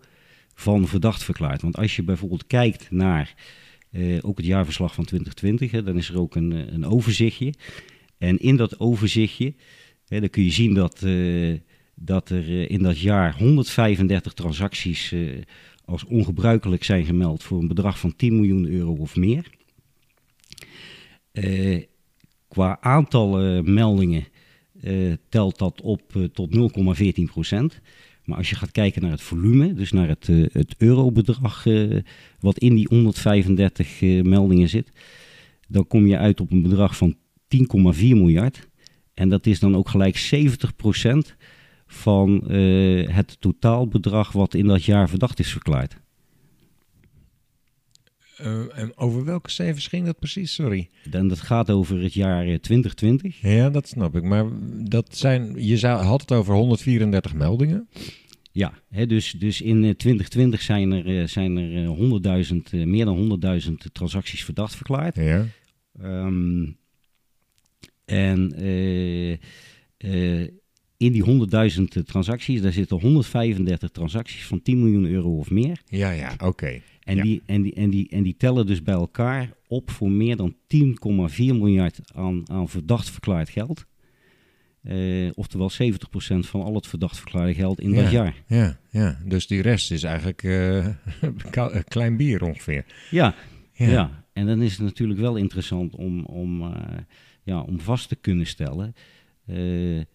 [0.54, 1.62] van verdacht verklaard?
[1.62, 3.36] Want als je bijvoorbeeld kijkt naar
[3.92, 7.54] eh, ook het jaarverslag van 2020, hè, dan is er ook een, eh, een overzichtje.
[8.18, 9.54] En in dat overzichtje,
[10.08, 11.06] hè, dan kun je zien dat,
[11.96, 15.16] dat er in dat jaar 135 transacties
[15.86, 19.50] als ongebruikelijk zijn gemeld voor een bedrag van 10 miljoen euro of meer.
[21.32, 21.84] Eh,
[22.54, 24.26] qua aantal eh, meldingen
[24.84, 26.56] eh, telt dat op eh, tot
[27.20, 27.82] 0,14 procent.
[28.24, 31.66] Maar als je gaat kijken naar het volume, dus naar het, het eurobedrag
[32.40, 34.92] wat in die 135 eh, meldingen zit,
[35.68, 38.68] dan kom je uit op een bedrag van 10,4 miljard.
[39.14, 41.36] En dat is dan ook gelijk 70 procent
[41.88, 42.44] van
[43.08, 46.02] het totaalbedrag wat in dat jaar verdacht is verklaard.
[48.44, 50.54] Eh, en over welke cijfers ging dat precies?
[50.54, 50.90] Sorry.
[51.12, 53.42] En dat gaat over het jaar eh, 2020.
[53.42, 54.24] Ja, dat snap ik.
[54.24, 54.46] Maar
[54.90, 57.88] dat zijn, je zou, had het over 134 meldingen.
[58.52, 62.84] Ja, hè, dus, dus in eh, 2020 zijn er, eh, zijn er eh, 100.000, eh,
[62.84, 65.16] meer dan 100.000 transacties verdacht verklaard.
[65.16, 65.46] Ja.
[66.00, 66.66] Ehm,
[68.06, 69.32] en eh,
[69.98, 70.50] eh,
[70.98, 75.82] in die 100.000 transacties, daar zitten 135 transacties van 10 miljoen euro of meer.
[75.86, 76.82] Ja, ja, oké.
[77.04, 77.24] En, Ja.
[77.24, 80.56] die, en, die, en, die, en die tellen dus bij elkaar op voor meer dan
[80.76, 83.86] 10,4 miljard aan, aan verdacht verklaard geld.
[84.82, 85.76] Eh, oftewel 70%
[86.40, 88.44] van al het verdacht verklaarde geld in dat jaar.
[88.48, 89.18] Ja, ja.
[89.26, 90.88] Dus die rest is eigenlijk eh,
[91.88, 92.86] klein bier ongeveer.
[93.12, 93.36] Ja,
[93.74, 93.90] Ja.
[93.90, 94.24] ja.
[94.34, 96.98] en dan is het natuurlijk wel interessant om, om, eh,
[97.44, 98.94] ja, om vast te kunnen stellen...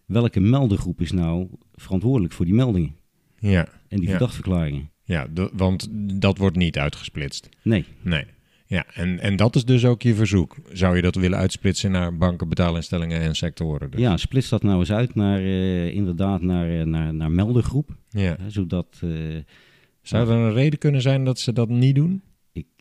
[0.06, 2.96] welke meldengroep is nou verantwoordelijk voor die meldingen
[3.38, 4.90] Ja, en die verdachtverklaringen?
[5.08, 5.88] Ja de- want
[6.20, 7.48] dat wordt niet uitgesplitst.
[7.62, 8.24] Nee, Nee.
[8.66, 10.56] Ja, en, en dat is dus ook je verzoek.
[10.72, 13.90] Zou je dat willen uitsplitsen naar banken, betaalinstellingen en sectoren?
[13.90, 14.00] Dus?
[14.00, 17.96] ja, splits dat nou eens uit naar, eh, inderdaad naar, eh, naar, naar meldengroep.
[18.10, 18.36] ja.
[18.40, 18.86] Hè, zodat...
[19.02, 19.10] eh,
[20.02, 22.22] Zou er een reden kunnen zijn dat ze dat niet doen?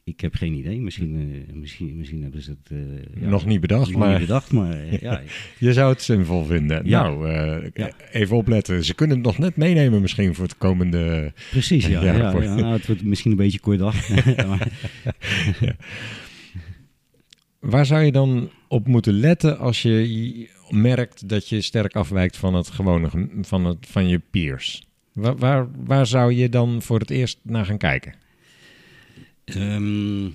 [0.07, 0.79] Ik, heb geen idee.
[0.79, 1.15] Misschien,
[1.49, 4.51] eh, misschien, misschien hebben ze het eh, ja, Nog niet bedacht, nog maar niet bedacht.
[4.51, 5.21] Maar eh, ja,
[5.59, 6.81] je zou het zinvol vinden.
[6.85, 7.01] Ja.
[7.03, 7.29] Nou,
[7.73, 7.91] Ja.
[8.11, 8.83] even opletten.
[8.83, 11.33] Ze kunnen het nog net meenemen misschien voor het komende...
[11.51, 11.85] precies.
[11.87, 13.95] Ja, Ja, voor- nou, het wordt misschien een beetje kort dag.
[17.59, 22.53] Waar zou je dan op moeten letten als je merkt dat je sterk afwijkt van
[22.53, 23.09] het gewone,
[23.41, 24.83] van, het, van je peers?
[25.13, 28.13] Waar, waar, waar zou je dan voor het eerst naar gaan kijken?
[29.55, 30.25] Ehm,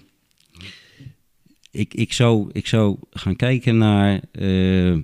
[1.71, 4.21] ik, ik, zou, ik zou gaan kijken naar...
[4.31, 4.99] eh,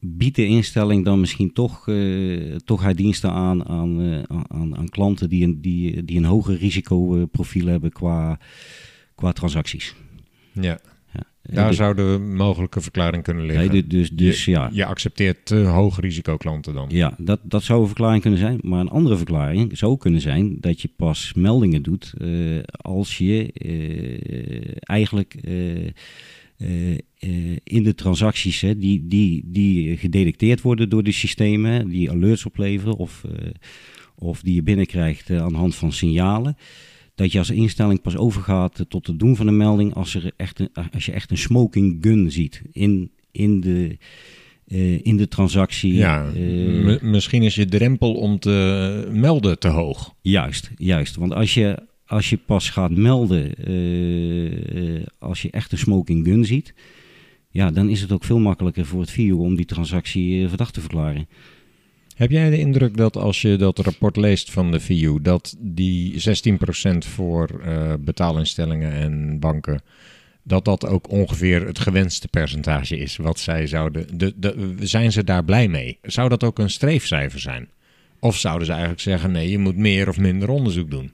[0.00, 1.88] biedt de instelling dan misschien toch,
[2.64, 7.66] toch haar diensten aan aan, aan, aan klanten die een, die, die een hoger risicoprofiel
[7.66, 8.40] hebben qua,
[9.14, 9.94] qua transacties?
[10.52, 10.80] Ja.
[11.52, 13.72] Daar Eh, zou de mogelijke verklaring kunnen liggen.
[13.72, 16.86] Nee, dus, dus je, ja, je accepteert te hoog risico klanten dan.
[16.88, 18.58] ja dat, dat zou een verklaring kunnen zijn.
[18.62, 22.28] Maar een andere verklaring zou kunnen zijn dat je pas meldingen doet eh,
[22.70, 26.96] als je eh, eigenlijk eh,
[27.64, 32.96] in de transacties hè, die, die, die gedetecteerd worden door de systemen, die alerts opleveren
[32.96, 33.24] of,
[34.14, 36.56] of die je binnenkrijgt aan de hand van signalen.
[37.18, 40.58] Dat je als instelling pas overgaat tot het doen van een melding als, er echt
[40.58, 43.96] een, als je echt een smoking gun ziet in, in, de,
[44.66, 45.94] eh, in de transactie.
[45.94, 50.14] Ja, eh, misschien is je drempel om te melden te hoog.
[50.20, 51.16] Juist, juist.
[51.16, 56.44] Want als je, als je pas gaat melden eh, als je echt een smoking gun
[56.44, 56.74] ziet,
[57.50, 60.80] ja, dan is het ook veel makkelijker voor het VIO om die transactie verdacht te
[60.80, 61.28] verklaren.
[62.18, 66.14] Heb jij de indruk dat als je dat rapport leest van de VU, dat die
[66.14, 69.82] 16% voor eh, betaalinstellingen en banken,
[70.42, 74.18] dat dat ook ongeveer het gewenste percentage is wat zij zouden.
[74.18, 75.98] De, de, zijn ze daar blij mee?
[76.02, 77.68] Zou dat ook een streefcijfer zijn?
[78.20, 81.12] Of zouden ze eigenlijk zeggen: nee, je moet meer of minder onderzoek doen?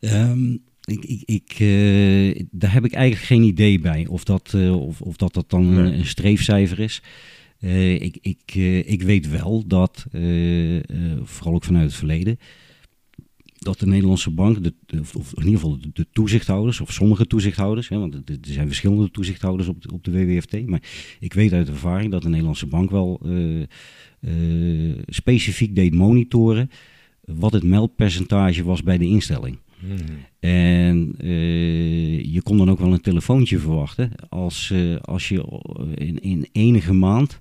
[0.00, 0.52] Ehm,
[0.84, 5.00] ik, ik, ik, eh, daar heb ik eigenlijk geen idee bij of dat, eh, of,
[5.00, 5.98] of dat, dat dan een, Nee.
[5.98, 7.02] een streefcijfer is.
[7.60, 10.22] Eh, ik, ik, eh, ik weet wel dat, eh,
[11.22, 12.38] vooral ook vanuit het verleden,
[13.58, 14.74] dat de Nederlandse bank, de,
[15.14, 19.10] of, in ieder geval de, de toezichthouders, of sommige toezichthouders, hè, want er zijn verschillende
[19.10, 20.82] toezichthouders op de, op de WWFT, maar
[21.20, 23.20] ik weet uit ervaring dat de Nederlandse bank wel
[25.06, 26.70] specifiek deed monitoren
[27.20, 29.58] wat het meldpercentage was bij de instelling.
[30.40, 35.62] En eh, je kon dan ook wel een telefoontje verwachten als, als je
[35.94, 37.40] in, in enige maand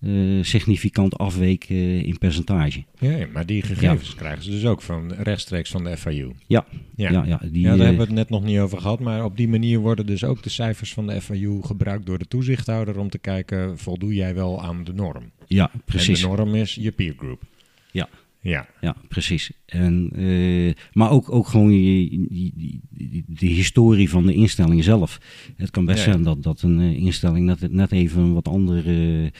[0.00, 2.84] eh, significant afweek eh, in percentage.
[2.98, 6.30] Ja, maar die gegevens krijgen ze dus ook van rechtstreeks van de FIU.
[6.46, 7.10] Ja, Ja.
[7.10, 7.24] ja.
[7.24, 9.00] ja, die, ja, daar eh, hebben we het net nog niet over gehad.
[9.00, 12.26] Maar op die manier worden dus ook de cijfers van de FIU gebruikt door de
[12.28, 15.30] toezichthouder om te kijken, voldoe jij wel aan de norm?
[15.46, 16.22] ja, precies.
[16.22, 17.42] En de norm is je peer group.
[17.92, 18.08] Ja.
[18.40, 19.50] Ja, Ja, precies.
[19.66, 20.12] En,
[20.92, 25.20] maar ook, ook gewoon je, die, die, die- de historie van de instelling zelf.
[25.56, 26.10] Het kan best Ja, ja.
[26.12, 29.32] zijn dat, dat een instelling net, net even een wat andere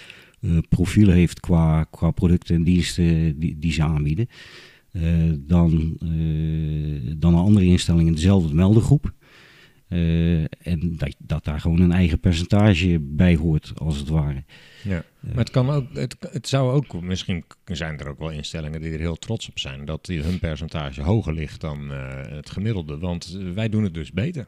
[0.69, 4.29] profiel heeft qua, qua producten en diensten die, die ze aanbieden.
[4.93, 5.03] eh,
[5.39, 9.13] dan, eh, dan een andere instelling in dezelfde meldengroep.
[9.89, 14.45] Eh, en dat, dat daar gewoon een eigen percentage bij hoort, als het ware.
[14.83, 15.05] ja.
[15.21, 18.93] Maar het, kan ook, het, het zou ook, misschien zijn er ook wel instellingen die
[18.93, 22.99] er heel trots op zijn, dat die, hun percentage hoger ligt dan eh, het gemiddelde.
[22.99, 24.47] Want eh, wij doen het dus beter.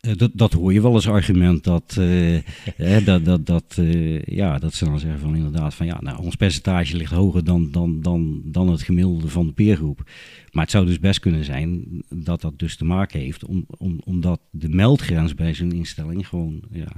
[0.00, 2.38] Eh, dat, dat hoor je wel als argument dat, eh,
[2.88, 6.22] hè, dat, dat, dat, eh, ja, dat ze dan zeggen van inderdaad van ja, nou,
[6.22, 10.02] ons percentage ligt hoger dan, dan, dan, dan het gemiddelde van de peergroep.
[10.50, 14.00] Maar het zou dus best kunnen zijn dat dat dus te maken heeft om, om,
[14.04, 16.92] omdat de meldgrens bij zo'n instelling gewoon ja,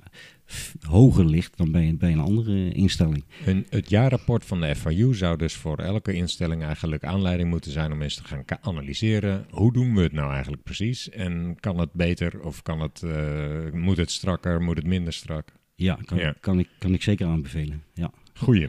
[0.51, 3.25] f- hoger ligt dan bij, bij een andere instelling.
[3.47, 7.93] Een, het jaarrapport van de FIU zou dus voor elke instelling eigenlijk aanleiding moeten zijn
[7.93, 9.47] om eens te gaan analyseren.
[9.51, 11.11] Hoe doen we het nou eigenlijk precies?
[11.11, 15.53] En kan het beter of kan het, eh, moet het strakker, moet het minder strak?
[15.75, 16.35] Ja, kan, Ja.
[16.41, 17.83] Kan, ik, kan ik zeker aanbevelen.
[17.95, 18.11] Ja.
[18.35, 18.69] Goeie.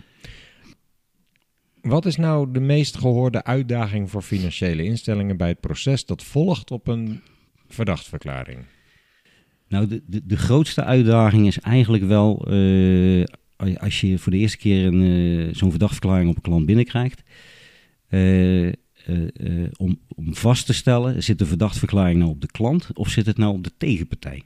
[1.83, 6.71] Wat is nou de meest gehoorde uitdaging voor financiële instellingen bij het proces dat volgt
[6.71, 7.21] op een
[7.67, 8.59] verdachtverklaring?
[9.67, 13.25] Nou, de, de, de grootste uitdaging is eigenlijk wel eh,
[13.75, 15.01] als je voor de eerste keer een,
[15.47, 17.23] eh, zo'n verdachtverklaring op een klant binnenkrijgt.
[18.07, 18.71] eh,
[19.77, 23.37] om, om vast te stellen, zit de verdachtverklaring nou op de klant of zit het
[23.37, 24.43] nou op de tegenpartij?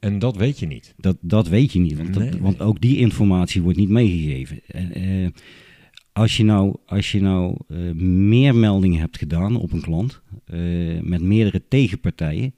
[0.00, 0.94] En dat weet je niet.
[0.96, 2.40] Dat, dat weet je niet, want, dat- Nee.
[2.40, 4.60] want ook die informatie wordt niet meegegeven.
[4.66, 5.28] En, eh,
[6.12, 10.58] als je nou, als je nou eh, meer meldingen hebt gedaan op een klant eh,
[11.00, 12.54] met meerdere tegenpartijen,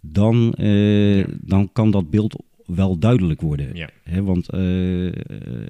[0.00, 1.26] dan, eh, Ja.
[1.40, 3.76] dan kan dat beeld wel duidelijk worden.
[3.76, 3.90] Ja.
[4.22, 5.12] Want eh, eh,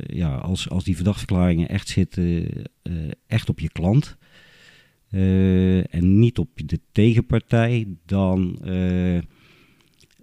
[0.07, 2.48] ja, als, als die verdachtverklaringen echt zitten,
[2.82, 2.92] eh,
[3.26, 4.16] echt op je klant
[5.11, 8.59] eh, en niet op de tegenpartij, dan,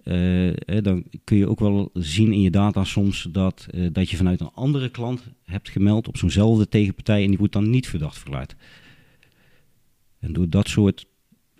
[0.04, 4.16] eh, dan kun je ook wel zien in je data soms dat, eh, dat je
[4.16, 8.18] vanuit een andere klant hebt gemeld op zo'nzelfde tegenpartij en die wordt dan niet verdacht
[8.18, 8.54] verklaard.
[10.18, 11.06] En door dat soort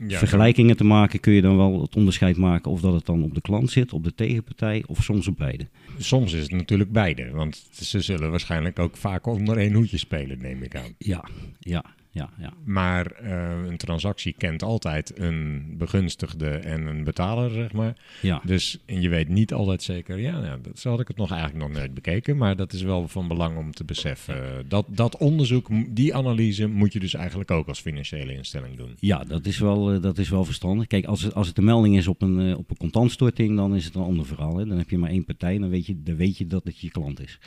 [0.06, 3.22] Ja, vergelijkingen te maken kun je dan wel het onderscheid maken of dat het dan
[3.22, 5.68] op de klant zit, op de tegenpartij of soms op beide.
[5.98, 10.38] Soms is het natuurlijk beide, want ze zullen waarschijnlijk ook vaak onder één hoedje spelen,
[10.38, 10.94] neem ik aan.
[10.98, 11.24] Ja,
[11.58, 11.84] ja,
[12.14, 12.52] ja, ja.
[12.64, 17.96] Maar eh, een transactie kent altijd een begunstigde en een betaler, zeg maar.
[18.22, 18.40] ja.
[18.44, 21.30] Dus en je weet niet altijd zeker, ja, nou, dat, zo had ik het nog
[21.30, 22.36] eigenlijk nog nooit bekeken.
[22.36, 24.64] Maar dat is wel van belang om te beseffen.
[24.68, 28.96] Dat, dat onderzoek, die analyse moet je dus eigenlijk ook als financiële instelling doen.
[28.98, 30.86] Ja, dat is wel, eh, dat is wel verstandig.
[30.86, 33.74] Kijk, als het, als het een melding is op een, eh, op een contantstorting, dan
[33.74, 34.56] is het een ander verhaal.
[34.56, 34.66] Hè?
[34.66, 36.90] Dan heb je maar één partij, dan weet je, dan weet je dat het je
[36.90, 37.38] klant is.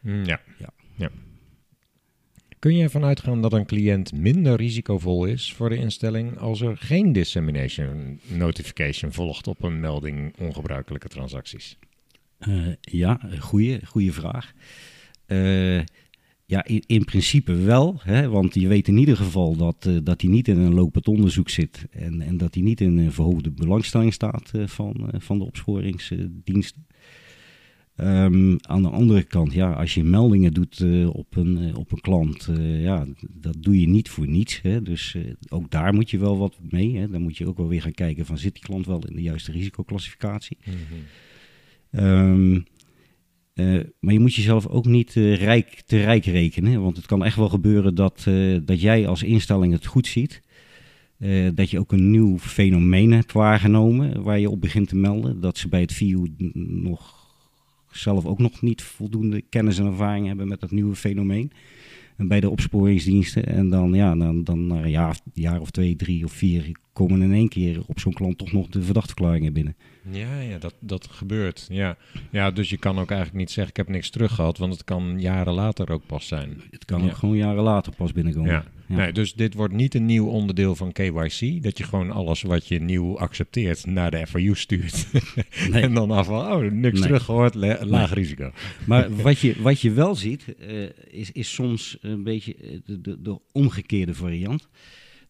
[0.00, 0.40] Mm, Ja.
[0.58, 0.68] Ja.
[0.96, 1.10] ja.
[2.62, 6.76] Kun je ervan uitgaan dat een cliënt minder risicovol is voor de instelling als er
[6.76, 11.78] geen dissemination notification volgt op een melding ongebruikelijke transacties?
[12.38, 14.52] Eh, ja, goede, goede vraag.
[15.26, 15.78] Eh,
[16.44, 20.20] ja, in, in principe wel, hè, want je weet in ieder geval dat, eh, dat
[20.20, 23.50] hij niet in een lopend onderzoek zit en, en dat hij niet in een verhoogde
[23.50, 26.86] belangstelling staat van, van de opsporingsdiensten.
[27.96, 31.92] Ehm, aan de andere kant, ja, als je meldingen doet eh, op, een, eh, op
[31.92, 34.60] een klant, eh, ja, dat doe je niet voor niets.
[34.62, 34.82] Hè?
[34.82, 35.16] Dus
[35.48, 36.96] ook daar moet je wel wat mee.
[36.96, 37.08] Hè?
[37.08, 39.22] Dan moet je ook wel weer gaan kijken van zit die klant wel in de
[39.22, 40.58] juiste risicoclassificatie.
[43.52, 46.82] Eh, maar je moet jezelf ook niet rijk, te rijk rekenen.
[46.82, 48.26] Want het kan echt wel gebeuren dat,
[48.64, 50.42] dat jij als instelling het goed ziet.
[51.54, 55.40] Dat je ook een nieuw fenomeen hebt waargenomen waar je op begint te melden.
[55.40, 57.21] Dat ze bij het VU nog
[57.92, 61.52] zelf ook nog niet voldoende kennis en ervaring hebben met dat nieuwe fenomeen.
[62.16, 63.46] En bij de opsporingsdiensten.
[63.46, 67.22] En dan, ja, dan, dan na een jaar, jaar of twee, drie of vier komen
[67.22, 69.76] in één keer op zo'n klant toch nog de verdachtverklaringen binnen.
[70.10, 71.66] Ja, ja dat, dat gebeurt.
[71.70, 71.96] Ja.
[72.30, 74.84] ja, dus je kan ook eigenlijk niet zeggen: ik heb niks terug gehad, want het
[74.84, 76.62] kan jaren later ook pas zijn.
[76.70, 77.06] Het kan Ja.
[77.06, 78.50] ook gewoon jaren later pas binnenkomen.
[78.50, 78.64] Ja.
[78.86, 78.96] Ja.
[78.96, 81.62] Nee, dus dit wordt niet een nieuw onderdeel van KYC.
[81.62, 85.06] Dat je gewoon alles wat je nieuw accepteert naar de FIU stuurt.
[85.70, 85.82] Nee.
[85.82, 87.08] en dan af van, oh, niks Nee.
[87.08, 88.50] teruggehoord, laag risico.
[88.86, 93.00] Maar wat je, wat je wel ziet, eh, is, is soms een beetje eh, de,
[93.00, 94.68] de, de omgekeerde variant.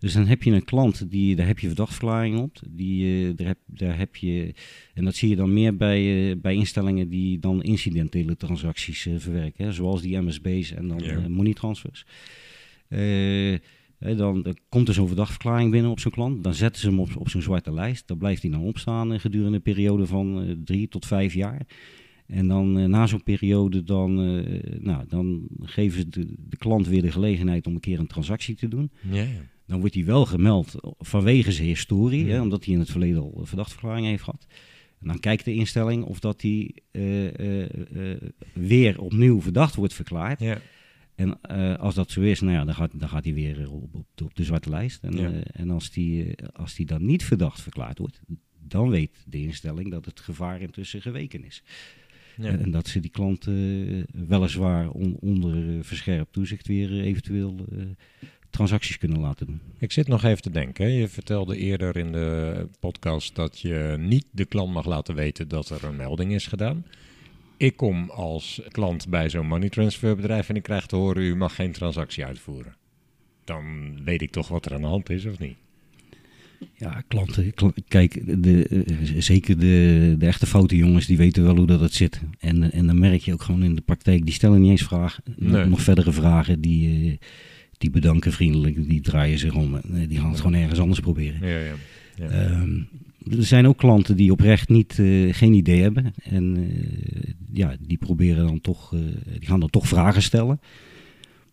[0.03, 2.59] Dus dan heb je een klant, die, daar heb je verdachtverklaring op.
[2.69, 4.55] Die, eh, daar, heb, daar heb je,
[4.95, 9.15] en dat zie je dan meer bij, eh, bij instellingen die dan incidentele transacties eh,
[9.17, 9.65] verwerken.
[9.65, 12.05] Hè, zoals die MSB's en dan money transfers.
[13.99, 16.45] Dan, dan komt er zo'n verdachtverklaring binnen op zo'n klant.
[16.45, 18.09] Dan zetten ze hem op, op zo'n zwarte lijst.
[18.09, 21.67] Dan blijft hij dan opstaan eh, gedurende een periode van drie tot vijf jaar.
[22.27, 24.15] En dan na zo'n periode, dan,
[24.83, 28.55] nou, dan geven ze de, de klant weer de gelegenheid om een keer een transactie
[28.55, 28.91] te doen.
[29.11, 29.51] Ja, ja.
[29.73, 32.33] Dan wordt hij wel gemeld vanwege zijn historie, Ja.
[32.33, 34.47] hè, omdat hij in het verleden al een verdachtverklaring heeft gehad.
[35.01, 38.21] En dan kijkt de instelling of dat hij eh, eh, eh,
[38.53, 40.41] weer opnieuw verdacht wordt verklaard.
[40.41, 40.61] ja.
[41.15, 41.41] En
[41.79, 44.25] als dat zo is, nou ja, dan, gaat, dan gaat hij weer op, op, de,
[44.25, 45.03] op de zwarte lijst.
[45.03, 45.31] En, Ja.
[45.53, 48.21] en als die, als die dan niet verdacht verklaard wordt,
[48.69, 51.63] dan weet de instelling dat het gevaar intussen geweken is.
[52.37, 52.45] ja.
[52.59, 53.55] En dat ze die klant eh,
[54.13, 57.57] weliswaar on- onder verscherpt toezicht weer eventueel
[58.53, 59.61] transacties kunnen laten doen.
[59.79, 60.85] Ik zit nog even te denken.
[60.85, 60.91] hè.
[60.91, 65.71] Je vertelde eerder in de podcast dat je niet de klant mag laten weten dat
[65.71, 66.85] er een melding is gedaan.
[67.57, 71.37] Ik kom als klant bij zo'n money transfer bedrijf en ik krijg te horen: u
[71.37, 72.75] mag geen transactie uitvoeren.
[73.45, 73.65] Dan
[74.05, 75.57] weet ik toch wat er aan de hand is, of niet?
[76.75, 81.57] Ja, klanten, kla- kijk, de, eh, zeker de, de echte foute jongens, die weten wel
[81.57, 82.21] hoe dat het zit.
[82.39, 85.23] En, en dan merk je ook gewoon in de praktijk, die stellen niet eens vragen.
[85.37, 85.65] Nee.
[85.65, 87.17] Nog verdere vragen, die, eh,
[87.83, 89.75] die bedanken vriendelijk, die draaien zich om.
[89.75, 91.49] en, die gaan het gewoon ergens anders proberen.
[91.49, 91.75] Ja, ja.
[92.17, 92.29] ja.
[92.29, 92.81] Ehm,
[93.31, 96.15] er zijn ook klanten die oprecht niet, eh, geen idee hebben.
[96.23, 99.01] En eh, ja, die proberen dan toch, eh,
[99.39, 100.61] die gaan dan toch vragen stellen.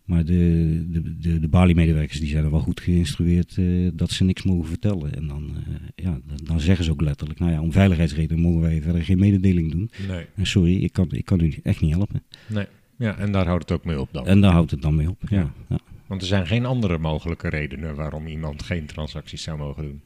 [0.05, 3.57] Maar de, de, de, de Bali-medewerkers die zijn er wel goed geïnstrueerd
[3.93, 5.15] dat ze niks mogen vertellen.
[5.15, 5.55] En dan,
[5.95, 9.19] ja, dan, dan zeggen ze ook letterlijk, nou ja, om veiligheidsredenen mogen wij verder geen
[9.19, 9.89] mededeling doen.
[10.07, 12.23] Nee, En sorry, ik kan, ik kan u echt niet helpen.
[12.47, 12.65] nee.
[12.97, 14.27] Ja, en daar houdt het ook mee op dan.
[14.27, 15.21] En daar houdt het dan mee op.
[15.29, 15.77] Ja, ja.
[16.09, 20.01] Want er zijn geen andere mogelijke redenen waarom iemand geen transacties zou mogen doen.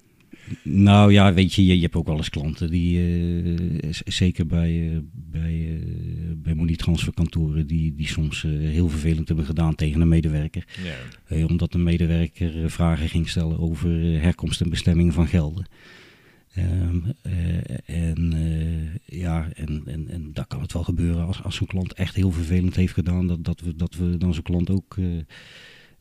[0.64, 4.89] Nou ja, weet je, je, je hebt ook wel eens klanten die, eh, zeker bij,
[4.91, 10.68] eh, bij, eh bij moneytransferkantoren, die, die soms heel vervelend hebben gedaan tegen een medewerker.
[11.28, 11.45] Ja.
[11.45, 13.89] Omdat een medewerker vragen ging stellen over
[14.22, 15.66] herkomst en bestemming van gelden.
[16.54, 18.34] Ehm, eh, en
[19.06, 22.32] ja, en, en, en daar kan het wel gebeuren als, als zo'n klant echt heel
[22.32, 24.97] vervelend heeft gedaan, dat, dat, we, dat we dan zo'n klant ook,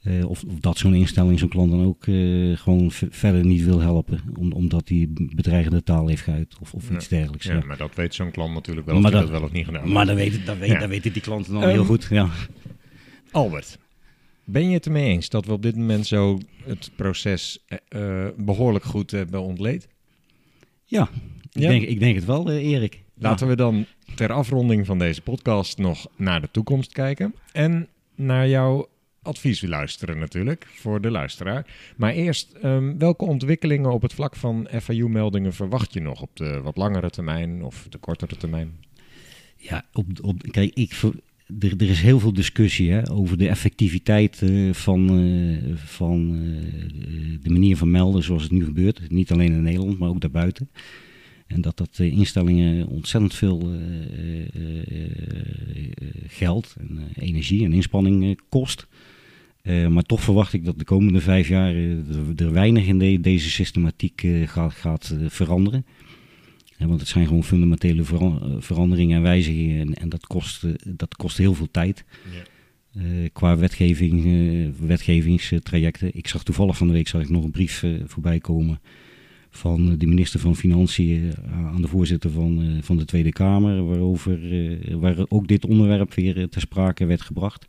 [0.02, 3.80] eh, of, of dat zo'n instelling zo'n klant dan ook eh, gewoon verder niet wil
[3.80, 7.46] helpen, om, omdat hij bedreigende taal heeft geuit of, of iets dergelijks.
[7.46, 7.64] Ja, Ja.
[7.64, 9.64] maar dat weet zo'n klant natuurlijk wel of Maar hij dat- dat wel of niet
[9.64, 9.92] gedaan.
[9.92, 10.88] Maar dan weten, dan, weet, Ja.
[10.88, 12.06] weten die klanten dan Ehm, heel goed.
[12.10, 12.28] Ja.
[13.30, 13.78] Albert,
[14.44, 17.78] ben je het ermee eens dat we op dit moment zo het proces eh,
[18.26, 19.88] eh, behoorlijk goed hebben ontleed?
[20.84, 21.02] Ja,
[21.52, 21.68] ik, Ja?
[21.68, 23.02] Denk, ik denk het wel, Erik.
[23.14, 27.34] Laten we dan ter afronding van deze podcast nog naar de toekomst kijken.
[27.52, 28.88] En naar jouw
[29.22, 31.66] advies luisteren natuurlijk, voor de luisteraar.
[31.96, 36.60] Maar eerst, ehm, welke ontwikkelingen op het vlak van FAU-meldingen verwacht je nog op de
[36.60, 38.72] wat langere termijn of de kortere termijn?
[39.56, 40.92] Ja, op, op, kijk, ik,
[41.60, 47.50] er, is heel veel discussie hè, over de effectiviteit eh, van, eh, van eh, de
[47.50, 49.10] manier van melden zoals het nu gebeurt.
[49.10, 50.70] Niet alleen in Nederland, maar ook daarbuiten.
[51.46, 53.72] En dat dat instellingen ontzettend veel
[56.26, 58.86] geld en energie en inspanning kost.
[59.62, 62.98] Eh, maar toch verwacht ik dat de komende vijf jaar eh, er, er weinig in
[62.98, 65.86] de- deze systematiek eh, gaat, gaat veranderen.
[66.76, 69.80] Ja, want het zijn gewoon fundamentele vera- veranderingen en wijzigingen.
[69.80, 72.04] En, en dat, kost, dat kost heel veel tijd.
[72.94, 73.02] Eh,
[73.32, 74.24] qua wetgeving,
[74.78, 76.10] wetgevingstrajecten.
[76.16, 78.80] Ik zag toevallig van de week zag ik nog een brief voorbij komen
[79.50, 84.38] van de minister van Financiën aan de voorzitter van, van de Tweede Kamer, waarover,
[85.00, 87.66] waar ook dit onderwerp weer ter sprake werd gebracht.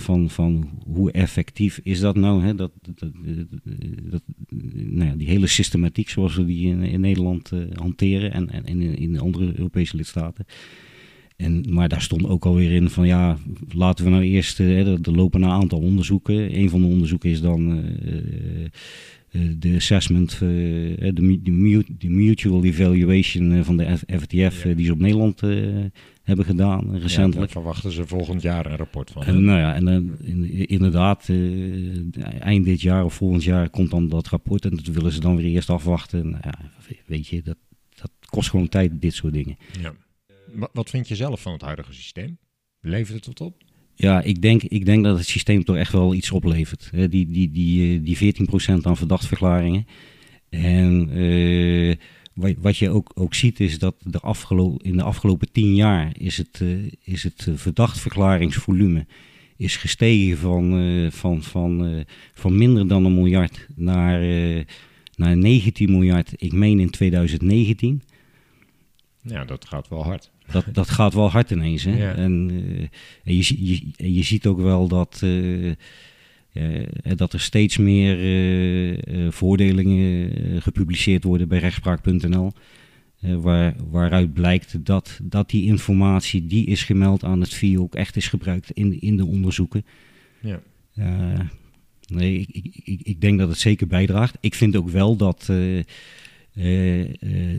[0.00, 2.42] Van, van hoe effectief is dat nou?
[2.42, 2.54] Hè?
[2.54, 3.12] Dat, dat,
[4.10, 4.22] dat,
[4.74, 9.20] nou ja, die hele systematiek zoals we die in, Nederland hanteren en, en in, in
[9.20, 10.46] andere Europese lidstaten.
[11.36, 13.38] En, maar daar stond ook alweer in van ja,
[13.68, 16.58] laten we nou eerst, er, er lopen een aantal onderzoeken.
[16.58, 17.84] Een van de onderzoeken is dan
[19.58, 21.40] de assessment, de,
[21.98, 25.40] de, mutual evaluation van de FTF die ze op Nederland
[26.22, 27.34] hebben gedaan recentelijk.
[27.34, 29.24] Ja, daar verwachten ze volgend jaar een rapport van.
[29.24, 31.28] En, nou ja, en in, inderdaad,
[32.38, 35.36] eind dit jaar of volgend jaar komt dan dat rapport en dat willen ze dan
[35.36, 36.30] weer eerst afwachten.
[36.30, 36.58] Nou ja,
[37.06, 37.56] weet je, dat,
[37.94, 39.56] dat kost gewoon tijd, dit soort dingen.
[39.80, 39.94] Ja.
[40.72, 42.38] Wat vind je zelf van het huidige systeem?
[42.80, 43.62] Levert het tot op?
[44.02, 46.90] Ja, ik denk, ik denk dat het systeem toch echt wel iets oplevert.
[46.92, 48.34] Die, die, die, eh, die
[48.80, 49.86] 14% aan verdachtverklaringen.
[50.48, 51.94] En uh,
[52.58, 54.20] wat je ook, ook ziet is dat de
[54.82, 59.06] in de afgelopen 10 jaar is het, uh, is het verdachtverklaringsvolume
[59.56, 64.20] is gestegen van, van, van, van minder dan een miljard naar,
[65.16, 68.02] naar 19 miljard, ik meen in 2019.
[69.20, 70.31] Ja, dat gaat wel hard.
[70.50, 71.84] Dat, dat gaat wel hard ineens.
[71.84, 72.12] Hè?
[72.12, 72.80] En, uh,
[73.24, 75.72] en je, je, je ziet ook wel dat, uh,
[77.16, 78.18] dat er steeds meer
[79.32, 82.52] voordelingen gepubliceerd worden bij rechtspraak.nl.
[83.20, 88.16] waar, waaruit blijkt dat, dat die informatie die is gemeld aan het VIO ook echt
[88.16, 89.84] is gebruikt in, in de onderzoeken.
[90.40, 90.60] Ja.
[92.06, 94.36] nee, ik, ik, ik denk dat het zeker bijdraagt.
[94.40, 95.82] Ik vind ook wel dat uh,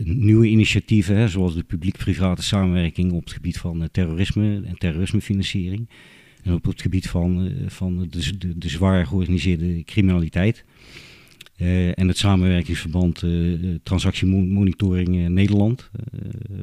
[0.04, 5.88] nieuwe initiatieven, hè, zoals de publiek-private samenwerking op het gebied van uh, terrorisme en terrorismefinanciering.
[6.42, 10.64] En op het gebied van, van de, de, de, zwaar georganiseerde criminaliteit.
[11.94, 13.24] en het samenwerkingsverband
[13.82, 15.90] Transactiemonitoring Nederland,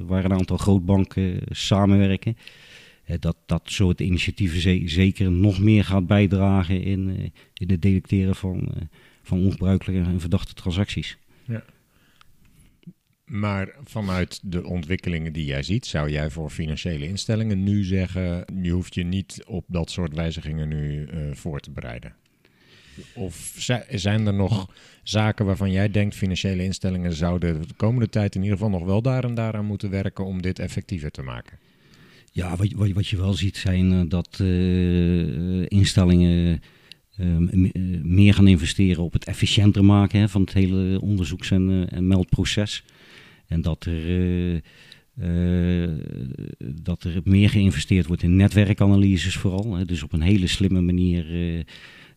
[0.01, 2.38] waar een aantal grootbanken samenwerken.
[3.19, 8.71] dat dat soort initiatieven zeker nog meer gaat bijdragen in, in het detecteren van,
[9.23, 11.17] van ongebruikelijke en verdachte transacties.
[11.45, 11.63] Ja.
[13.32, 18.71] Maar vanuit de ontwikkelingen die jij ziet, zou jij voor financiële instellingen nu zeggen: je
[18.71, 22.15] hoeft je niet op dat soort wijzigingen nu uh, voor te bereiden?
[23.13, 23.53] Of
[23.89, 24.73] zijn er nog
[25.03, 29.01] zaken waarvan jij denkt financiële instellingen zouden de komende tijd in ieder geval nog wel
[29.01, 31.57] daar en daaraan moeten werken om dit effectiever te maken?
[32.32, 36.61] Ja, wat, wat, wat je wel ziet zijn uh, dat uh, instellingen
[38.03, 42.84] meer gaan investeren op het efficiënter maken hè, van het hele onderzoeks- en, en meldproces.
[43.52, 44.60] En dat er, uh,
[45.22, 45.89] uh,
[46.82, 49.76] dat er meer geïnvesteerd wordt in netwerkanalyses vooral.
[49.76, 49.86] Hè.
[49.86, 51.60] Dus op een hele slimme manier uh,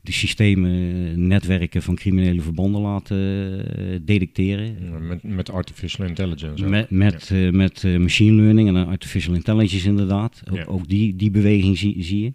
[0.01, 4.77] de systemen, netwerken van criminele verbanden laten detecteren.
[5.07, 6.65] met, met artificial intelligence.
[6.65, 7.51] Met, met, ja.
[7.51, 10.43] met machine learning en artificial intelligence inderdaad.
[10.51, 10.65] Ook, ja.
[10.65, 12.33] ook die, die beweging zie, zie je.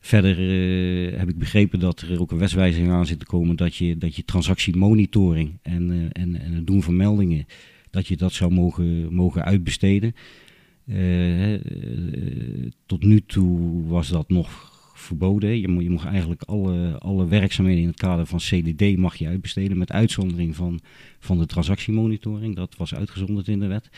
[0.00, 3.76] Verder uh, heb ik begrepen dat er ook een wetswijziging aan zit te komen dat
[3.76, 7.46] je, dat je transactiemonitoring en, en, en het doen van meldingen
[7.94, 10.14] dat je dat zou mogen, mogen uitbesteden.
[10.86, 11.60] Uh,
[12.86, 15.60] tot nu toe was dat nog verboden.
[15.60, 19.78] Je, je mag eigenlijk alle, alle werkzaamheden in het kader van CDD mag je uitbesteden,
[19.78, 20.80] met uitzondering van,
[21.18, 22.56] van de transactiemonitoring.
[22.56, 23.88] Dat was uitgezonderd in de wet.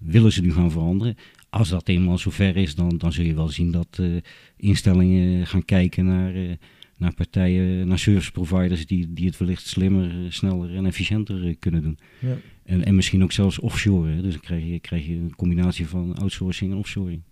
[0.00, 1.16] Willen ze nu gaan veranderen?
[1.50, 4.16] Als dat eenmaal zover is, dan, dan zul je wel zien dat uh,
[4.56, 6.58] instellingen gaan kijken naar,
[6.96, 11.98] naar partijen, naar service providers die, die het wellicht slimmer, sneller en efficiënter kunnen doen.
[12.18, 12.36] Ja.
[12.64, 14.10] En, en misschien ook zelfs offshore.
[14.10, 14.22] Hè?
[14.22, 17.22] Dus dan krijg je, krijg je een combinatie van outsourcing en offshoring.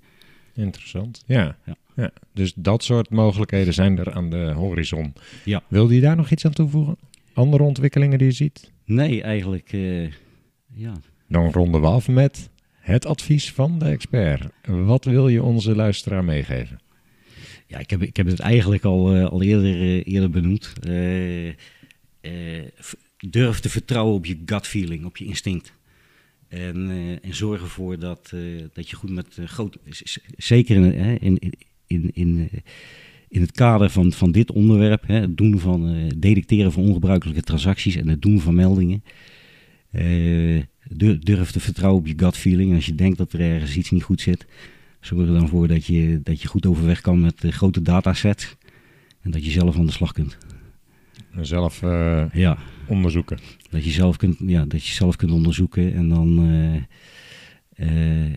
[0.55, 1.25] Interessant.
[1.27, 1.57] Ja.
[1.65, 1.77] ja.
[1.97, 2.11] ja.
[2.33, 5.13] Dus dat soort mogelijkheden zijn er aan de horizon.
[5.45, 5.63] Ja.
[5.69, 6.97] Wilde je daar nog iets aan toevoegen?
[7.33, 8.73] Andere ontwikkelingen die je ziet?
[8.85, 10.11] Nee, eigenlijk uh,
[10.75, 10.93] ja.
[11.29, 14.47] Dan ronden we af met het advies van de expert.
[14.67, 16.79] Wat wil je onze luisteraar meegeven?
[17.67, 20.73] Ja, ik heb, ik heb het eigenlijk al, uh, al eerder, uh, eerder benoemd
[23.31, 25.73] durf te vertrouwen op je gut feeling, op je instinct.
[26.49, 26.91] En,
[27.23, 28.33] en zorg ervoor dat,
[28.73, 29.79] dat je goed met groot,
[30.37, 31.39] zeker in, in,
[31.87, 32.51] in, in,
[33.29, 37.97] in het kader van, van dit onderwerp, hè, het doen van detecteren van ongebruikelijke transacties
[37.97, 39.05] en het doen van meldingen,
[41.21, 42.75] durf te vertrouwen op je gut feeling.
[42.75, 44.47] Als je denkt dat er ergens iets niet goed zit,
[45.07, 48.57] zorg er dan voor dat je, dat je goed overweg kan met grote datasets
[49.21, 50.39] en dat je zelf aan de slag kunt.
[51.35, 51.81] En zelf
[52.33, 53.39] ja onderzoeken.
[53.71, 56.75] Dat je zelf kunt, ja, dat je zelf kunt onderzoeken en dan, uh,
[57.77, 58.35] uh,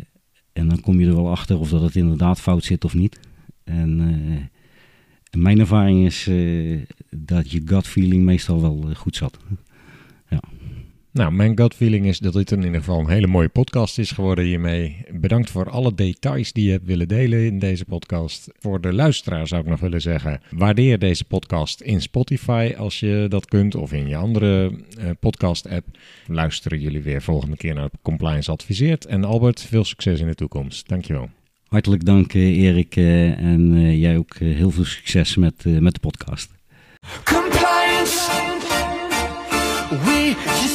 [0.53, 3.19] en dan kom je er wel achter of dat het inderdaad fout zit of niet.
[3.63, 3.99] En,
[5.29, 6.29] en mijn ervaring is
[7.09, 9.39] dat je gut feeling meestal wel goed zat.
[11.17, 14.11] Nou, mijn gut feeling is dat dit in ieder geval een hele mooie podcast is
[14.11, 14.97] geworden hiermee.
[15.11, 18.47] Bedankt voor alle details die je hebt willen delen in deze podcast.
[18.59, 23.25] Voor de luisteraar zou ik nog willen zeggen, waardeer deze podcast in Spotify als je
[23.29, 25.85] dat kunt of in je andere uh, podcast app.
[26.27, 29.05] Luisteren jullie weer volgende keer naar Compliance Adviseert.
[29.05, 30.87] En Albert, veel succes in de toekomst.
[30.89, 31.29] Dankjewel.
[31.67, 36.49] Hartelijk dank Erik en jij ook heel veel succes met, met de podcast.